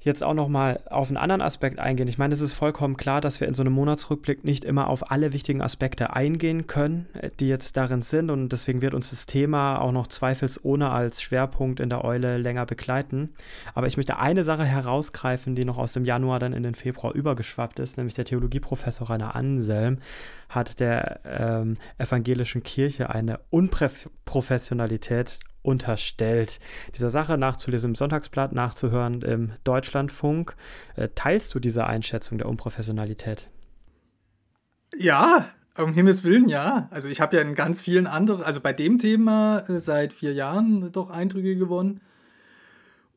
[0.03, 2.07] jetzt auch noch mal auf einen anderen Aspekt eingehen.
[2.07, 5.11] Ich meine, es ist vollkommen klar, dass wir in so einem Monatsrückblick nicht immer auf
[5.11, 9.25] alle wichtigen Aspekte eingehen können, äh, die jetzt darin sind und deswegen wird uns das
[9.25, 13.29] Thema auch noch zweifelsohne als Schwerpunkt in der Eule länger begleiten.
[13.73, 17.13] Aber ich möchte eine Sache herausgreifen, die noch aus dem Januar dann in den Februar
[17.13, 19.99] übergeschwappt ist, nämlich der Theologieprofessor Rainer Anselm
[20.49, 26.59] hat der ähm, evangelischen Kirche eine Unprofessionalität unterstellt.
[26.95, 30.55] Dieser Sache nachzulesen im Sonntagsblatt, nachzuhören im Deutschlandfunk.
[30.95, 33.49] Äh, teilst du diese Einschätzung der Unprofessionalität?
[34.95, 36.88] Ja, um Himmels Willen, ja.
[36.91, 40.34] Also ich habe ja in ganz vielen anderen, also bei dem Thema äh, seit vier
[40.34, 41.99] Jahren doch Eindrücke gewonnen.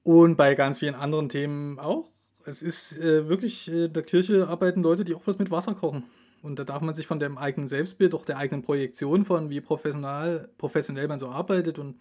[0.02, 2.08] Und bei ganz vielen anderen Themen auch.
[2.44, 5.74] Es ist äh, wirklich, äh, in der Kirche arbeiten Leute, die auch was mit Wasser
[5.74, 6.04] kochen.
[6.42, 9.60] Und da darf man sich von dem eigenen Selbstbild, auch der eigenen Projektion von, wie
[9.60, 11.96] professional, professionell man so arbeitet und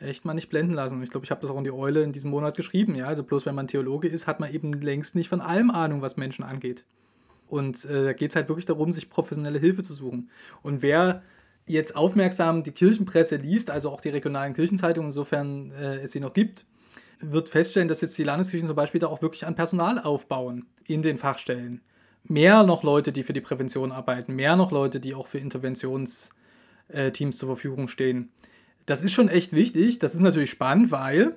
[0.00, 0.96] echt mal nicht blenden lassen.
[0.96, 2.94] Und ich glaube, ich habe das auch in die Eule in diesem Monat geschrieben.
[2.94, 6.02] Ja, also bloß wenn man Theologe ist, hat man eben längst nicht von allem Ahnung,
[6.02, 6.84] was Menschen angeht.
[7.48, 10.30] Und äh, da geht es halt wirklich darum, sich professionelle Hilfe zu suchen.
[10.62, 11.22] Und wer
[11.66, 16.32] jetzt aufmerksam die Kirchenpresse liest, also auch die regionalen Kirchenzeitungen, insofern äh, es sie noch
[16.32, 16.66] gibt,
[17.20, 21.02] wird feststellen, dass jetzt die Landeskirchen zum Beispiel da auch wirklich an Personal aufbauen in
[21.02, 21.80] den Fachstellen.
[22.24, 26.30] Mehr noch Leute, die für die Prävention arbeiten, mehr noch Leute, die auch für Interventionsteams
[26.88, 28.30] äh, zur Verfügung stehen.
[28.88, 29.98] Das ist schon echt wichtig.
[29.98, 31.36] Das ist natürlich spannend, weil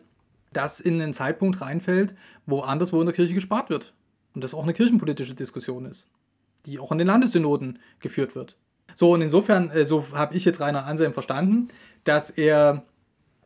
[0.53, 3.93] das in einen Zeitpunkt reinfällt, wo anderswo in der Kirche gespart wird.
[4.33, 6.07] Und das auch eine kirchenpolitische Diskussion ist,
[6.65, 8.55] die auch in den Landessynoden geführt wird.
[8.95, 11.67] So, und insofern, äh, so habe ich jetzt Rainer Anselm verstanden,
[12.05, 12.85] dass er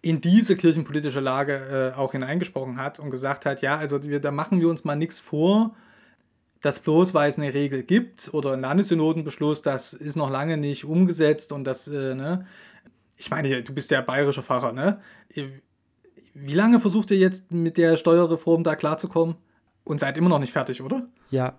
[0.03, 4.29] in diese kirchenpolitische Lage äh, auch hineingesprochen hat und gesagt hat, ja, also wir, da
[4.29, 5.75] machen wir uns mal nichts vor,
[6.61, 10.85] dass bloß weil es eine Regel gibt oder ein Landessynodenbeschluss, das ist noch lange nicht
[10.85, 12.45] umgesetzt und das, äh, ne,
[13.17, 14.99] ich meine, du bist ja bayerischer Pfarrer, ne?
[16.33, 19.35] Wie lange versucht ihr jetzt mit der Steuerreform da klarzukommen?
[19.83, 21.07] Und seid immer noch nicht fertig, oder?
[21.29, 21.53] Ja,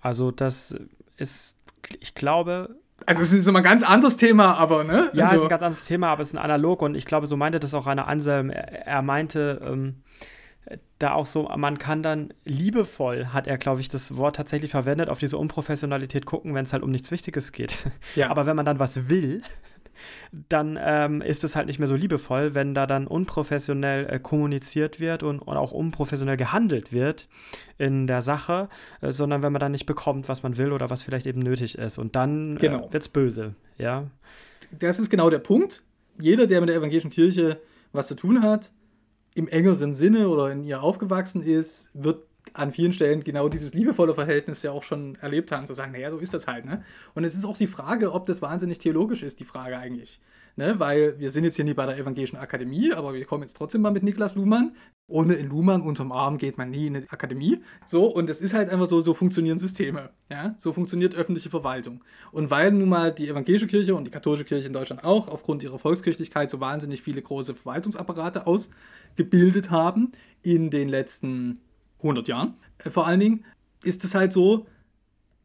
[0.00, 0.76] also das
[1.16, 1.56] ist,
[2.00, 2.76] ich glaube.
[3.06, 5.10] Also es ist immer ein ganz anderes Thema, aber ne?
[5.12, 7.04] Ja, also, es ist ein ganz anderes Thema, aber es ist ein Analog und ich
[7.04, 8.50] glaube, so meinte das auch Rainer Anselm.
[8.50, 10.02] Er, er meinte, ähm,
[10.98, 15.08] da auch so, man kann dann liebevoll, hat er, glaube ich, das Wort tatsächlich verwendet,
[15.08, 17.90] auf diese Unprofessionalität gucken, wenn es halt um nichts Wichtiges geht.
[18.16, 18.30] Ja.
[18.30, 19.42] Aber wenn man dann was will,
[20.48, 25.00] dann ähm, ist es halt nicht mehr so liebevoll, wenn da dann unprofessionell äh, kommuniziert
[25.00, 27.28] wird und, und, auch unprofessionell gehandelt wird
[27.78, 28.68] in der Sache,
[29.00, 31.78] äh, sondern wenn man dann nicht bekommt, was man will oder was vielleicht eben nötig
[31.78, 31.98] ist.
[31.98, 32.88] Und dann äh, genau.
[32.88, 34.06] äh, wird es böse, ja.
[34.78, 35.82] Das ist genau der Punkt.
[36.20, 37.60] Jeder, der mit der evangelischen Kirche
[37.92, 38.70] was zu tun hat,
[39.34, 42.27] im engeren Sinne oder in ihr aufgewachsen ist, wird
[42.58, 46.10] an vielen Stellen genau dieses liebevolle Verhältnis ja auch schon erlebt haben, zu sagen, naja,
[46.10, 46.64] so ist das halt.
[46.64, 46.82] Ne?
[47.14, 50.20] Und es ist auch die Frage, ob das wahnsinnig theologisch ist, die Frage eigentlich.
[50.56, 50.74] Ne?
[50.78, 53.80] Weil wir sind jetzt hier nie bei der Evangelischen Akademie, aber wir kommen jetzt trotzdem
[53.80, 54.72] mal mit Niklas Luhmann.
[55.06, 57.62] Ohne in Luhmann unterm Arm geht man nie in eine Akademie.
[57.86, 60.10] So, und es ist halt einfach so, so funktionieren Systeme.
[60.28, 60.54] Ja?
[60.58, 62.02] So funktioniert öffentliche Verwaltung.
[62.32, 65.62] Und weil nun mal die evangelische Kirche und die katholische Kirche in Deutschland auch aufgrund
[65.62, 70.10] ihrer Volkskirchlichkeit so wahnsinnig viele große Verwaltungsapparate ausgebildet haben
[70.42, 71.60] in den letzten
[71.98, 73.44] 100 Jahren äh, vor allen Dingen,
[73.84, 74.66] ist es halt so,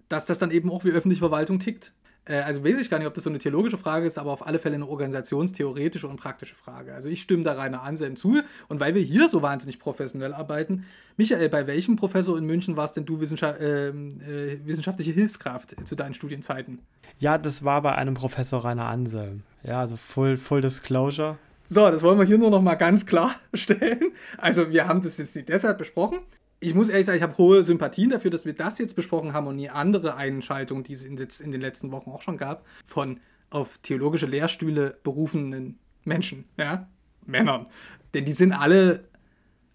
[0.09, 1.93] dass das dann eben auch wie öffentliche Verwaltung tickt.
[2.25, 4.45] Äh, also weiß ich gar nicht, ob das so eine theologische Frage ist, aber auf
[4.45, 6.93] alle Fälle eine organisationstheoretische und praktische Frage.
[6.93, 8.41] Also ich stimme da Rainer Anselm zu.
[8.67, 10.85] Und weil wir hier so wahnsinnig professionell arbeiten,
[11.17, 15.95] Michael, bei welchem Professor in München warst denn du Wissenschaft, äh, äh, wissenschaftliche Hilfskraft zu
[15.95, 16.79] deinen Studienzeiten?
[17.19, 19.43] Ja, das war bei einem Professor Rainer Anselm.
[19.63, 21.37] Ja, also Full, full Disclosure.
[21.67, 24.11] So, das wollen wir hier nur noch mal ganz klar stellen.
[24.37, 26.19] Also wir haben das jetzt nicht deshalb besprochen,
[26.63, 29.47] ich muss ehrlich sagen, ich habe hohe Sympathien dafür, dass wir das jetzt besprochen haben
[29.47, 33.19] und nie andere Einschaltungen, die es in, in den letzten Wochen auch schon gab, von
[33.49, 36.87] auf theologische Lehrstühle berufenen Menschen, ja,
[37.25, 37.67] Männern.
[38.13, 39.09] Denn die sind alle,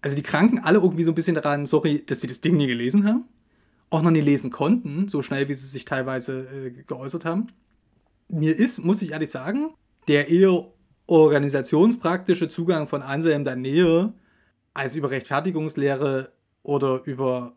[0.01, 2.67] also die kranken alle irgendwie so ein bisschen daran, sorry, dass sie das Ding nie
[2.67, 3.25] gelesen haben,
[3.89, 7.47] auch noch nie lesen konnten, so schnell wie sie sich teilweise äh, geäußert haben.
[8.27, 9.73] Mir ist, muss ich ehrlich sagen,
[10.07, 10.65] der eher
[11.07, 14.13] organisationspraktische Zugang von Anselm da näher
[14.73, 16.31] als über Rechtfertigungslehre
[16.63, 17.53] oder über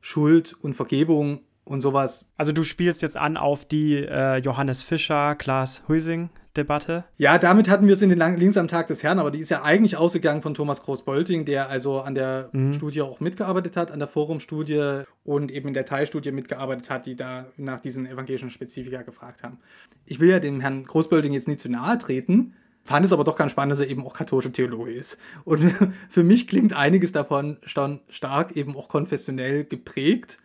[0.00, 2.32] Schuld und Vergebung und sowas.
[2.36, 7.04] Also du spielst jetzt an auf die äh, Johannes Fischer, Klaas Huising Debatte?
[7.16, 9.48] Ja, damit hatten wir es in den Links am Tag des Herrn, aber die ist
[9.48, 12.74] ja eigentlich ausgegangen von Thomas Groß-Bolting, der also an der mhm.
[12.74, 17.16] Studie auch mitgearbeitet hat, an der Forumstudie und eben in der Teilstudie mitgearbeitet hat, die
[17.16, 19.58] da nach diesen evangelischen Spezifika gefragt haben.
[20.04, 22.54] Ich will ja dem Herrn Groß-Bolting jetzt nicht zu nahe treten,
[22.88, 25.18] fand es aber doch ganz spannend, dass er eben auch katholischer Theologe ist.
[25.44, 25.60] Und
[26.08, 30.38] für mich klingt einiges davon stark eben auch konfessionell geprägt.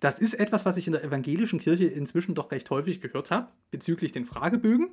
[0.00, 3.48] Das ist etwas, was ich in der evangelischen Kirche inzwischen doch recht häufig gehört habe,
[3.70, 4.92] bezüglich den Fragebögen.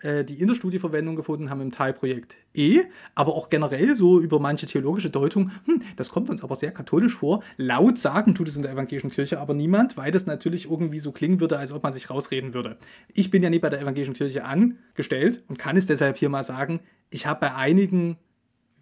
[0.00, 2.82] Äh, die in der Studie Verwendung gefunden haben im Teilprojekt E,
[3.14, 7.14] aber auch generell so über manche theologische Deutung, hm, das kommt uns aber sehr katholisch
[7.14, 7.42] vor.
[7.56, 11.12] Laut sagen tut es in der evangelischen Kirche aber niemand, weil das natürlich irgendwie so
[11.12, 12.76] klingen würde, als ob man sich rausreden würde.
[13.12, 16.42] Ich bin ja nie bei der evangelischen Kirche angestellt und kann es deshalb hier mal
[16.42, 16.80] sagen,
[17.10, 18.18] ich habe bei einigen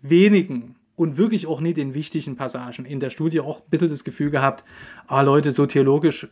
[0.02, 4.04] wenigen und wirklich auch nicht den wichtigen Passagen in der Studie auch ein bisschen das
[4.04, 4.64] Gefühl gehabt,
[5.06, 6.28] ah Leute, so theologisch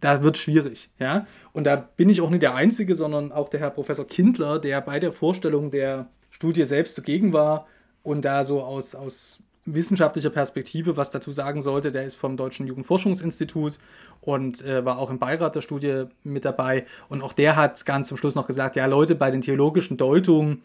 [0.00, 1.26] da wird schwierig, ja.
[1.52, 4.80] Und da bin ich auch nicht der Einzige, sondern auch der Herr Professor Kindler, der
[4.80, 7.66] bei der Vorstellung der Studie selbst zugegen war
[8.02, 12.66] und da so aus, aus wissenschaftlicher Perspektive was dazu sagen sollte, der ist vom Deutschen
[12.66, 13.78] Jugendforschungsinstitut
[14.20, 16.86] und äh, war auch im Beirat der Studie mit dabei.
[17.08, 20.62] Und auch der hat ganz zum Schluss noch gesagt, ja Leute, bei den theologischen Deutungen,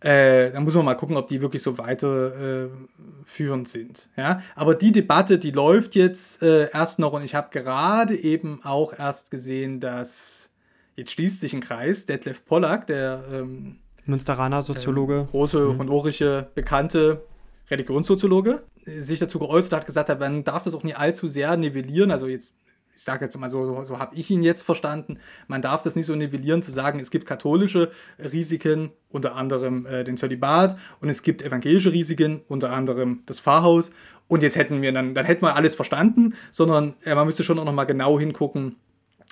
[0.00, 4.08] äh, da muss man mal gucken, ob die wirklich so weiterführend äh, sind.
[4.16, 4.42] Ja?
[4.54, 8.92] Aber die Debatte, die läuft jetzt äh, erst noch und ich habe gerade eben auch
[8.98, 10.50] erst gesehen, dass
[10.96, 15.78] jetzt schließt sich ein Kreis, Detlef Pollack, der ähm, Münsteraner Soziologe, äh, große, mhm.
[15.78, 17.24] honorische, bekannte
[17.70, 22.10] Religionssoziologe, sich dazu geäußert hat, gesagt hat, man darf das auch nicht allzu sehr nivellieren,
[22.10, 22.54] also jetzt
[22.96, 25.18] ich sage jetzt mal so, so habe ich ihn jetzt verstanden,
[25.48, 30.02] man darf das nicht so nivellieren, zu sagen, es gibt katholische Risiken, unter anderem äh,
[30.02, 33.90] den Zölibat, und es gibt evangelische Risiken, unter anderem das Pfarrhaus.
[34.28, 37.58] Und jetzt hätten wir dann, dann hätten wir alles verstanden, sondern äh, man müsste schon
[37.58, 38.76] auch nochmal genau hingucken,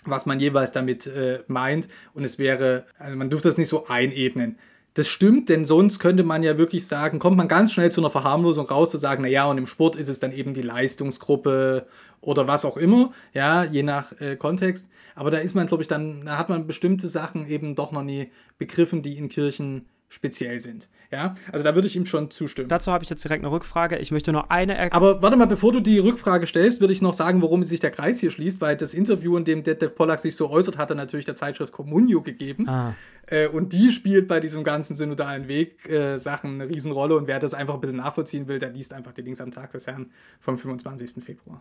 [0.05, 1.89] was man jeweils damit äh, meint.
[2.12, 4.59] Und es wäre, also man dürfte das nicht so einebnen.
[4.95, 8.11] Das stimmt, denn sonst könnte man ja wirklich sagen, kommt man ganz schnell zu einer
[8.11, 11.88] Verharmlosung raus, zu sagen, naja, und im Sport ist es dann eben die Leistungsgruppe
[12.20, 14.88] oder was auch immer, ja, je nach äh, Kontext.
[15.16, 18.05] Aber da ist man, glaube ich, dann, da hat man bestimmte Sachen eben doch noch
[18.05, 20.89] nie begriffen, die in Kirchen speziell sind.
[21.11, 22.69] Ja, also da würde ich ihm schon zustimmen.
[22.69, 23.99] Dazu habe ich jetzt direkt eine Rückfrage.
[23.99, 24.93] Ich möchte nur eine erklären.
[24.93, 27.91] Aber warte mal, bevor du die Rückfrage stellst, würde ich noch sagen, warum sich der
[27.91, 30.97] Kreis hier schließt, weil das Interview, in dem Detlef Pollack sich so äußert, hat er
[30.97, 32.69] natürlich der Zeitschrift Communio gegeben.
[32.69, 32.95] Ah.
[33.27, 37.17] Äh, und die spielt bei diesem ganzen synodalen Weg äh, Sachen eine Riesenrolle.
[37.17, 39.73] Und wer das einfach ein bisschen nachvollziehen will, der liest einfach die Links am Tag
[39.73, 41.25] des Herrn vom 25.
[41.25, 41.61] Februar.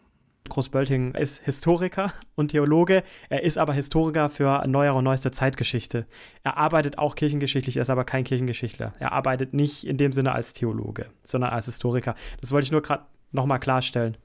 [0.50, 3.04] Großbölting ist Historiker und Theologe.
[3.30, 6.06] Er ist aber Historiker für neuere und neueste Zeitgeschichte.
[6.44, 8.94] Er arbeitet auch kirchengeschichtlich, er ist aber kein Kirchengeschichtler.
[9.00, 12.16] Er arbeitet nicht in dem Sinne als Theologe, sondern als Historiker.
[12.42, 14.18] Das wollte ich nur gerade nochmal klarstellen.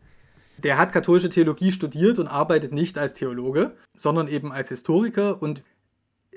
[0.59, 5.41] Der hat katholische Theologie studiert und arbeitet nicht als Theologe, sondern eben als Historiker.
[5.41, 5.63] Und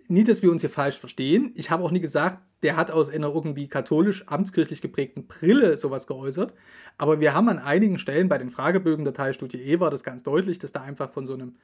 [0.09, 1.51] nie, dass wir uns hier falsch verstehen.
[1.55, 6.07] Ich habe auch nie gesagt, der hat aus einer irgendwie katholisch amtskirchlich geprägten Brille sowas
[6.07, 6.53] geäußert.
[6.97, 10.23] Aber wir haben an einigen Stellen bei den Fragebögen der Teilstudie E war das ganz
[10.23, 11.55] deutlich, dass da einfach von so einem,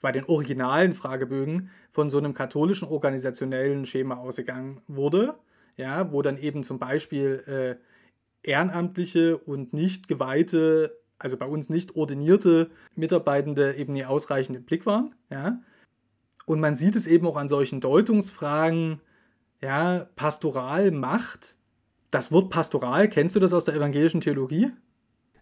[0.00, 5.34] bei den originalen Fragebögen, von so einem katholischen organisationellen Schema ausgegangen wurde.
[5.76, 7.78] Ja, wo dann eben zum Beispiel
[8.44, 14.64] äh, ehrenamtliche und nicht geweihte, also bei uns nicht ordinierte Mitarbeitende eben nie ausreichend im
[14.64, 15.14] Blick waren.
[15.30, 15.60] Ja.
[16.46, 19.00] Und man sieht es eben auch an solchen Deutungsfragen,
[19.60, 21.56] ja, Pastoral macht.
[22.10, 24.72] Das Wort Pastoral, kennst du das aus der evangelischen Theologie?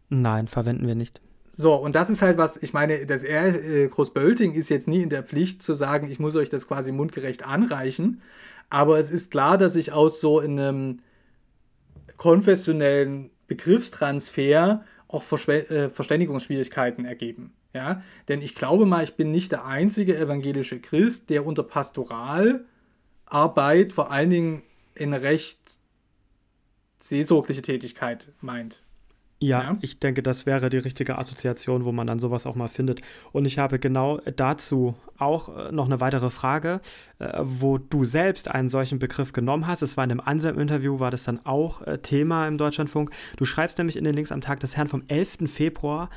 [0.09, 1.21] Nein, verwenden wir nicht.
[1.53, 5.03] So, und das ist halt was, ich meine, das R äh, Großbölting ist jetzt nie
[5.03, 8.23] in der Pflicht zu sagen, ich muss euch das quasi mundgerecht anreichen,
[8.71, 11.01] aber es ist klar, dass sich aus so einem
[12.17, 17.55] konfessionellen Begriffstransfer auch Verschw äh, Verständigungsschwierigkeiten ergeben.
[17.73, 18.03] Ja?
[18.29, 22.65] Denn ich glaube mal, ich bin nicht der einzige evangelische Christ, der unter Pastoral
[23.27, 24.63] Arbeit vor allen Dingen
[24.95, 25.59] in recht
[26.99, 28.83] seelsorgliche Tätigkeit meint.
[29.41, 32.67] Ja, ja, ich denke, das wäre die richtige Assoziation, wo man dann sowas auch mal
[32.67, 33.03] findet.
[33.31, 36.81] Und ich habe genau dazu auch äh, noch eine weitere Frage,
[37.21, 39.83] äh, wo du selbst einen solchen Begriff genommen hast.
[39.83, 43.13] Es war in einem Anselm-Interview, war das dann auch äh, Thema im Deutschlandfunk.
[43.37, 45.39] Du schreibst nämlich in den Links am Tag des Herrn vom 11.
[45.47, 46.11] Februar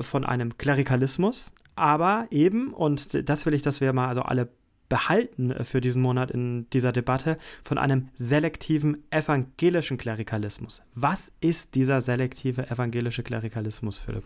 [0.00, 4.48] von einem Klerikalismus, aber eben, und das will ich, dass wir mal also alle
[4.94, 10.82] behalten äh, für diesen Monat in dieser Debatte von einem selektiven evangelischen Klerikalismus.
[10.94, 14.22] Was ist dieser selektive evangelische Klerikalismus, Philipp?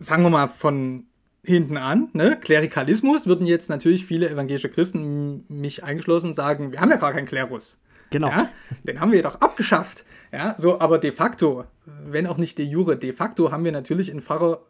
[0.00, 1.06] Fangen wir mal von
[1.44, 2.08] hinten an.
[2.12, 2.38] Ne?
[2.40, 7.26] Klerikalismus würden jetzt natürlich viele evangelische Christen, mich eingeschlossen, sagen, wir haben ja gar keinen
[7.26, 7.80] Klerus.
[8.10, 8.28] Genau.
[8.28, 8.48] Ja?
[8.84, 10.04] Den haben wir doch abgeschafft.
[10.30, 14.08] Ja, so, aber de facto, wenn auch nicht de jure, de facto haben wir natürlich
[14.12, 14.60] einen Pfarrer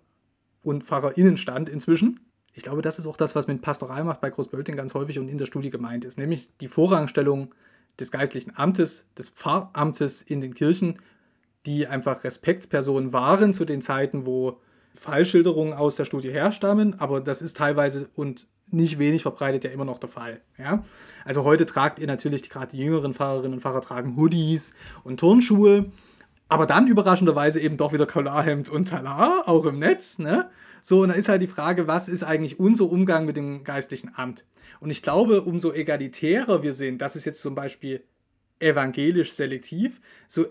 [0.63, 2.21] und Pfarrerinnenstand inzwischen.
[2.53, 5.39] Ich glaube, das ist auch das, was mit Pastoralmacht bei Großbölting ganz häufig und in
[5.39, 7.55] der Studie gemeint ist, nämlich die Vorrangstellung
[7.99, 10.99] des geistlichen Amtes, des Pfarramtes in den Kirchen,
[11.67, 14.59] die einfach Respektspersonen waren zu den Zeiten, wo
[14.95, 19.85] Fallschilderungen aus der Studie herstammen, aber das ist teilweise und nicht wenig verbreitet ja immer
[19.85, 20.41] noch der Fall.
[20.59, 20.85] Ja?
[21.25, 24.75] Also heute tragt ihr natürlich, gerade die jüngeren Pfarrerinnen und Pfarrer tragen Hoodies
[25.05, 25.91] und Turnschuhe
[26.51, 30.19] Aber dann überraschenderweise eben doch wieder Kaularhemd und Talar, auch im Netz.
[30.19, 30.51] Ne?
[30.83, 34.11] So, und dann ist halt die Frage, was ist eigentlich unser Umgang mit dem geistlichen
[34.17, 34.45] Amt?
[34.81, 38.03] Und ich glaube, umso egalitärer wir sind, das ist jetzt zum Beispiel
[38.59, 40.45] evangelisch selektiv, so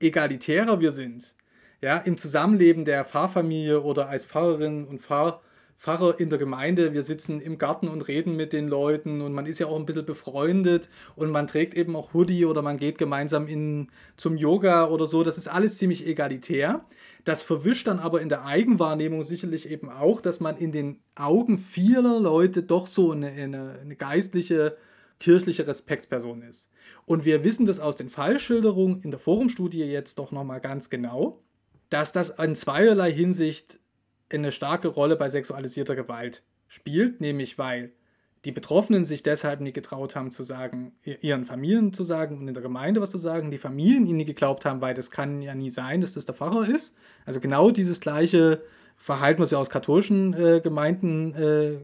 [0.00, 1.36] egalitärer wir sind,
[1.80, 5.40] ja, im Zusammenleben der Pfarrfamilie oder als Pfarrerin und Pfarrer,
[5.78, 9.46] Pfarrer in der Gemeinde, wir sitzen im Garten und reden mit den Leuten und man
[9.46, 12.96] ist ja auch ein bisschen befreundet und man trägt eben auch Hoodie oder man geht
[12.96, 15.22] gemeinsam in, zum Yoga oder so.
[15.22, 16.84] Das ist alles ziemlich egalitär.
[17.24, 21.58] Das verwischt dann aber in der Eigenwahrnehmung sicherlich eben auch, dass man in den Augen
[21.58, 24.76] vieler Leute doch so eine, eine, eine geistliche,
[25.20, 26.70] kirchliche Respektsperson ist.
[27.06, 31.42] Und wir wissen das aus den Fallschilderungen in der Forumstudie jetzt doch nochmal ganz genau,
[31.90, 33.80] dass das in zweierlei Hinsicht
[34.30, 37.92] eine starke Rolle bei sexualisierter Gewalt spielt, nämlich weil
[38.44, 42.54] die Betroffenen sich deshalb nie getraut haben zu sagen, ihren Familien zu sagen und in
[42.54, 45.54] der Gemeinde was zu sagen, die Familien ihnen nie geglaubt haben, weil das kann ja
[45.54, 46.96] nie sein, dass das der Pfarrer ist.
[47.24, 48.62] Also genau dieses gleiche
[48.96, 51.78] Verhalten, was wir aus katholischen äh, Gemeinden äh,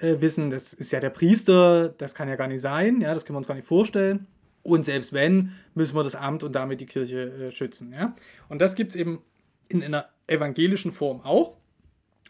[0.00, 3.24] äh, wissen, das ist ja der Priester, das kann ja gar nicht sein, ja, das
[3.24, 4.26] können wir uns gar nicht vorstellen.
[4.62, 7.92] Und selbst wenn, müssen wir das Amt und damit die Kirche äh, schützen.
[7.92, 8.16] Ja?
[8.48, 9.22] Und das gibt es eben
[9.68, 11.56] in einer evangelischen Form auch.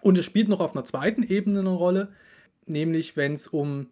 [0.00, 2.12] Und es spielt noch auf einer zweiten Ebene eine Rolle,
[2.66, 3.88] nämlich wenn es um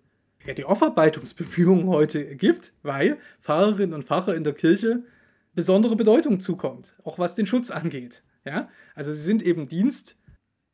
[0.47, 5.03] ja, die Aufarbeitungsbemühungen heute gibt, weil Pfarrerinnen und Pfarrer in der Kirche
[5.55, 8.23] besondere Bedeutung zukommt, auch was den Schutz angeht.
[8.45, 8.69] Ja?
[8.95, 10.17] Also sie sind eben Dienst,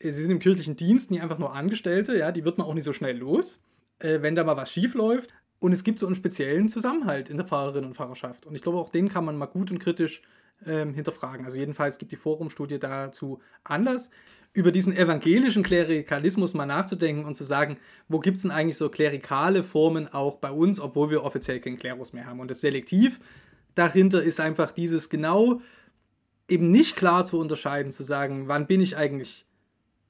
[0.00, 2.84] sie sind im kirchlichen Dienst nie einfach nur Angestellte, ja, die wird man auch nicht
[2.84, 3.60] so schnell los,
[3.98, 5.34] äh, wenn da mal was schief läuft.
[5.58, 8.46] Und es gibt so einen speziellen Zusammenhalt in der Pfarrerinnen und Pfarrerschaft.
[8.46, 10.22] Und ich glaube, auch den kann man mal gut und kritisch
[10.66, 11.44] ähm, hinterfragen.
[11.44, 14.10] Also jedenfalls gibt die Forumstudie dazu Anlass,
[14.52, 17.76] über diesen evangelischen Klerikalismus mal nachzudenken und zu sagen,
[18.08, 21.76] wo gibt es denn eigentlich so klerikale Formen auch bei uns, obwohl wir offiziell keinen
[21.76, 22.40] Klerus mehr haben.
[22.40, 23.20] Und das Selektiv
[23.74, 25.60] dahinter ist einfach dieses genau
[26.48, 29.46] eben nicht klar zu unterscheiden, zu sagen, wann bin ich eigentlich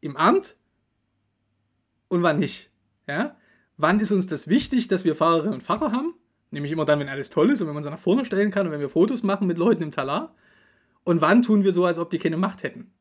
[0.01, 0.57] im Amt
[2.09, 2.70] und wann nicht.
[3.07, 3.36] Ja?
[3.76, 6.14] Wann ist uns das wichtig, dass wir Fahrerinnen und Fahrer haben?
[6.51, 8.66] Nämlich immer dann, wenn alles toll ist und wenn man sie nach vorne stellen kann
[8.66, 10.34] und wenn wir Fotos machen mit Leuten im Talar.
[11.05, 12.92] Und wann tun wir so, als ob die keine Macht hätten?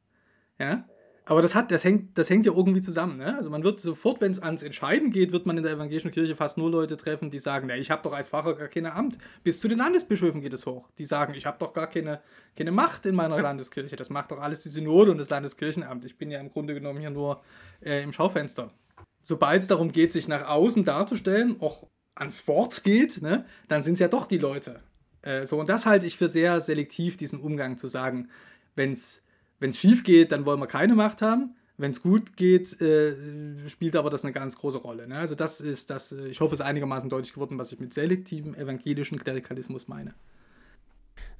[0.60, 0.86] Ja?
[1.30, 3.18] Aber das, hat, das, hängt, das hängt ja irgendwie zusammen.
[3.18, 3.36] Ne?
[3.36, 6.36] Also man wird sofort, wenn es ans Entscheiden geht, wird man in der evangelischen Kirche
[6.36, 9.20] fast nur Leute treffen, die sagen, na, ich habe doch als Pfarrer gar kein Amt.
[9.44, 10.90] Bis zu den Landesbischöfen geht es hoch.
[10.98, 12.20] Die sagen, ich habe doch gar keine,
[12.58, 13.96] keine Macht in meiner Landeskirche.
[13.96, 16.04] Das macht doch alles die Synode und das Landeskirchenamt.
[16.04, 17.42] Ich bin ja im Grunde genommen hier nur
[17.82, 18.72] äh, im Schaufenster.
[19.22, 21.86] Sobald es darum geht, sich nach außen darzustellen, auch
[22.20, 24.82] ans Wort geht, ne, dann sind es ja doch die Leute.
[25.22, 28.30] Äh, so, und das halte ich für sehr selektiv, diesen Umgang zu sagen,
[28.76, 29.22] wenn es
[29.74, 31.56] schief geht, dann wollen wir keine Macht haben.
[31.78, 33.14] Wenn es gut geht, äh,
[33.70, 35.08] spielt aber das eine ganz große Rolle.
[35.08, 35.18] Ne?
[35.18, 37.94] Also das ist das, äh, ich hoffe, es ist einigermaßen deutlich geworden, was ich mit
[37.94, 40.14] selektivem evangelischen Klerikalismus meine.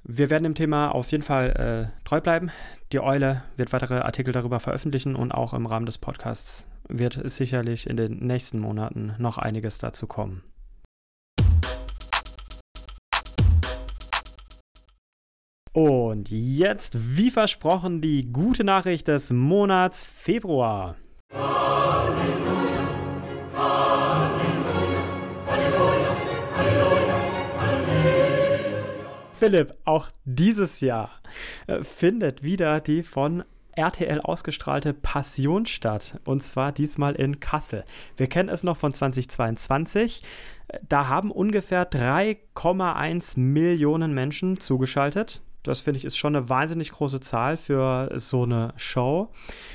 [0.02, 2.50] Wir werden dem Thema auf jeden Fall äh, treu bleiben.
[2.92, 7.86] Die Eule wird weitere Artikel darüber veröffentlichen und auch im Rahmen des Podcasts wird sicherlich
[7.86, 10.42] in den nächsten Monaten noch einiges dazu kommen.
[15.72, 20.96] Und jetzt, wie versprochen, die gute Nachricht des Monats Februar.
[21.32, 22.88] Halleluja,
[23.54, 24.96] Halleluja,
[25.46, 26.16] Halleluja,
[26.56, 27.14] Halleluja,
[29.38, 31.12] Philipp, auch dieses Jahr
[31.68, 33.44] äh, findet wieder die von
[33.76, 36.18] RTL ausgestrahlte Passion statt.
[36.24, 37.84] Und zwar diesmal in Kassel.
[38.16, 40.24] Wir kennen es noch von 2022.
[40.88, 45.42] Da haben ungefähr 3,1 Millionen Menschen zugeschaltet.
[45.62, 49.30] Das finde ich ist schon eine wahnsinnig große Zahl für so eine Show.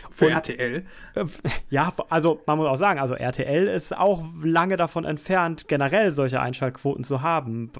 [0.09, 0.83] Für Und, RTL?
[1.13, 1.25] Äh,
[1.69, 6.41] ja, also man muss auch sagen, also RTL ist auch lange davon entfernt, generell solche
[6.41, 7.71] Einschaltquoten zu haben.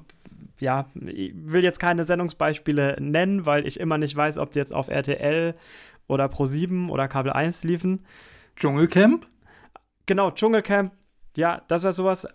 [0.58, 4.72] Ja, ich will jetzt keine Sendungsbeispiele nennen, weil ich immer nicht weiß, ob die jetzt
[4.72, 5.54] auf RTL
[6.06, 8.04] oder Pro7 oder Kabel 1 liefen.
[8.54, 9.26] Dschungelcamp?
[10.06, 10.92] Genau, Dschungelcamp.
[11.36, 12.26] Ja, das wäre sowas.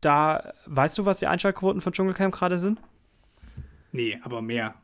[0.00, 2.80] Da weißt du, was die Einschaltquoten von Dschungelcamp gerade sind?
[3.92, 4.74] Nee, aber mehr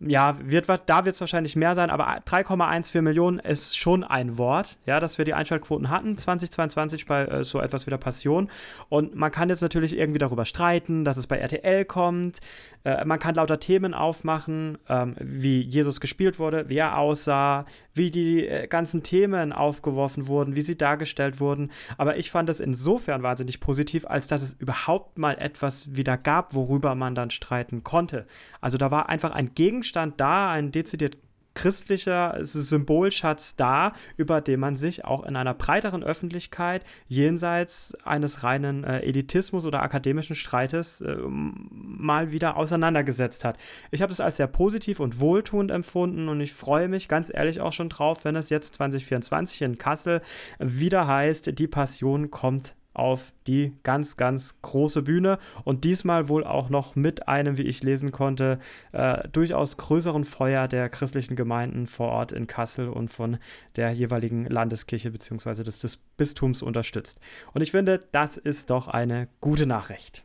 [0.00, 4.78] ja, wird, da wird es wahrscheinlich mehr sein, aber 3,14 Millionen ist schon ein Wort,
[4.84, 8.50] ja, dass wir die Einschaltquoten hatten 2022 bei äh, so etwas wie der Passion.
[8.90, 12.40] Und man kann jetzt natürlich irgendwie darüber streiten, dass es bei RTL kommt.
[12.84, 17.64] Äh, man kann lauter Themen aufmachen, ähm, wie Jesus gespielt wurde, wie er aussah,
[17.96, 21.70] wie die äh, ganzen Themen aufgeworfen wurden, wie sie dargestellt wurden.
[21.98, 26.54] Aber ich fand es insofern wahnsinnig positiv, als dass es überhaupt mal etwas wieder gab,
[26.54, 28.26] worüber man dann streiten konnte.
[28.60, 31.18] Also da war einfach ein Gegenstand da, ein dezidiert
[31.56, 38.84] christlicher Symbolschatz da, über den man sich auch in einer breiteren Öffentlichkeit jenseits eines reinen
[38.84, 43.58] äh, Elitismus oder akademischen Streites äh, mal wieder auseinandergesetzt hat.
[43.90, 47.60] Ich habe es als sehr positiv und wohltuend empfunden und ich freue mich ganz ehrlich
[47.60, 50.20] auch schon drauf, wenn es jetzt 2024 in Kassel
[50.58, 56.68] wieder heißt, die Passion kommt auf die ganz, ganz große Bühne und diesmal wohl auch
[56.68, 58.58] noch mit einem, wie ich lesen konnte,
[58.92, 63.38] äh, durchaus größeren Feuer der christlichen Gemeinden vor Ort in Kassel und von
[63.76, 65.62] der jeweiligen Landeskirche bzw.
[65.62, 67.20] Des, des Bistums unterstützt.
[67.52, 70.24] Und ich finde, das ist doch eine gute Nachricht.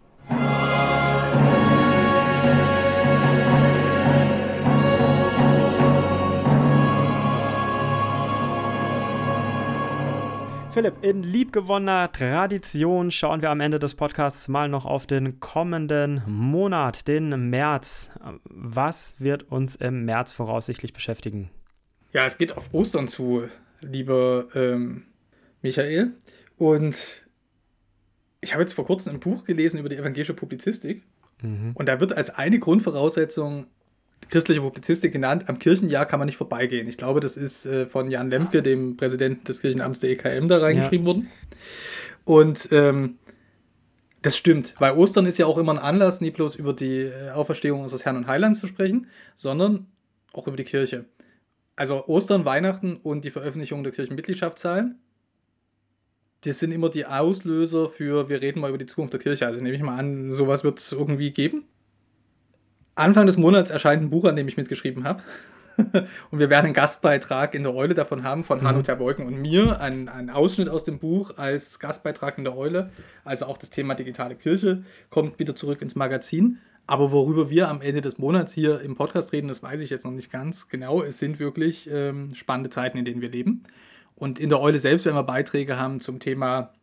[10.74, 16.22] Philipp, in liebgewonnener Tradition schauen wir am Ende des Podcasts mal noch auf den kommenden
[16.28, 18.11] Monat, den März.
[18.45, 21.49] Was wird uns im März voraussichtlich beschäftigen?
[22.13, 23.49] Ja, es geht auf Ostern zu,
[23.82, 25.03] lieber ähm,
[25.61, 26.13] Michael.
[26.57, 27.26] Und
[28.39, 31.03] ich habe jetzt vor kurzem ein Buch gelesen über die evangelische Publizistik.
[31.41, 31.72] Mhm.
[31.74, 33.65] Und da wird als eine Grundvoraussetzung
[34.30, 35.45] christliche Publizistik genannt.
[35.47, 36.88] Am Kirchenjahr kann man nicht vorbeigehen.
[36.88, 40.59] Ich glaube, das ist äh, von Jan Lemke, dem Präsidenten des Kirchenamts der EKM, da
[40.59, 41.13] reingeschrieben ja.
[41.13, 41.28] worden.
[42.24, 43.17] Und ähm,
[44.22, 47.32] das stimmt, weil Ostern ist ja auch immer ein Anlass, nicht bloß über die äh,
[47.32, 49.88] Auferstehung unseres Herrn und Heilands zu sprechen, sondern
[50.32, 51.05] auch über die Kirche.
[51.76, 54.99] Also Ostern, Weihnachten und die Veröffentlichung der Kirchenmitgliedschaftszahlen,
[56.41, 59.45] das sind immer die Auslöser für, wir reden mal über die Zukunft der Kirche.
[59.45, 61.65] Also nehme ich mal an, sowas wird es irgendwie geben.
[62.96, 65.24] Anfang des Monats erscheint ein Buch, an dem ich mitgeschrieben habe.
[66.32, 68.68] und wir werden einen Gastbeitrag in der Eule davon haben, von mhm.
[68.68, 69.80] Hanno Terbeuken und mir.
[69.80, 72.92] Ein, Ausschnitt aus dem Buch als Gastbeitrag in der Eule.
[73.24, 76.60] Also auch das Thema digitale Kirche kommt wieder zurück ins Magazin.
[76.88, 80.04] Aber worüber wir am Ende des Monats hier im Podcast reden, das weiß ich jetzt
[80.04, 81.02] noch nicht ganz genau.
[81.02, 83.64] Es sind wirklich ähm, spannende Zeiten, in denen wir leben.
[84.16, 86.74] Und in der Eule selbst werden wir Beiträge haben zum Thema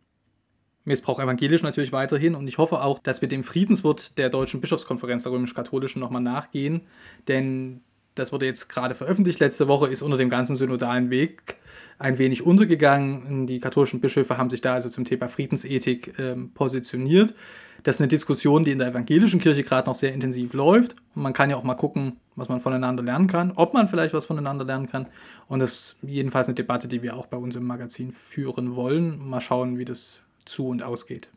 [0.88, 2.34] Missbrauch evangelisch natürlich weiterhin.
[2.34, 6.80] Und ich hoffe auch, dass wir dem Friedenswort der Deutschen Bischofskonferenz der römisch-katholischen nochmal nachgehen.
[7.28, 7.82] Denn
[8.16, 9.38] das wurde jetzt gerade veröffentlicht.
[9.38, 11.56] Letzte Woche ist unter dem ganzen synodalen Weg
[11.98, 13.46] ein wenig untergegangen.
[13.46, 17.34] Die katholischen Bischöfe haben sich da also zum Thema Friedensethik äh, positioniert.
[17.84, 20.96] Das ist eine Diskussion, die in der evangelischen Kirche gerade noch sehr intensiv läuft.
[21.14, 24.14] Und man kann ja auch mal gucken, was man voneinander lernen kann, ob man vielleicht
[24.14, 25.06] was voneinander lernen kann.
[25.46, 29.28] Und das ist jedenfalls eine Debatte, die wir auch bei uns im Magazin führen wollen.
[29.28, 31.30] Mal schauen, wie das zu und ausgeht.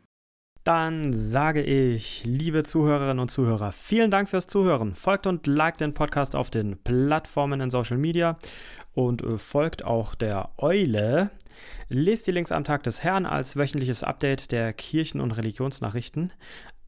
[0.64, 4.94] Dann sage ich, liebe Zuhörerinnen und Zuhörer, vielen Dank fürs Zuhören.
[4.94, 8.38] Folgt und liked den Podcast auf den Plattformen in Social Media
[8.94, 11.30] und äh, folgt auch der Eule.
[11.88, 16.32] Lest die Links am Tag des Herrn als wöchentliches Update der Kirchen- und Religionsnachrichten.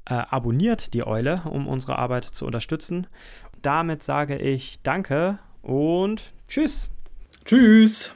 [0.04, 3.08] Äh, abonniert die Eule, um unsere Arbeit zu unterstützen.
[3.62, 6.90] Damit sage ich Danke und Tschüss.
[7.44, 8.14] Tschüss.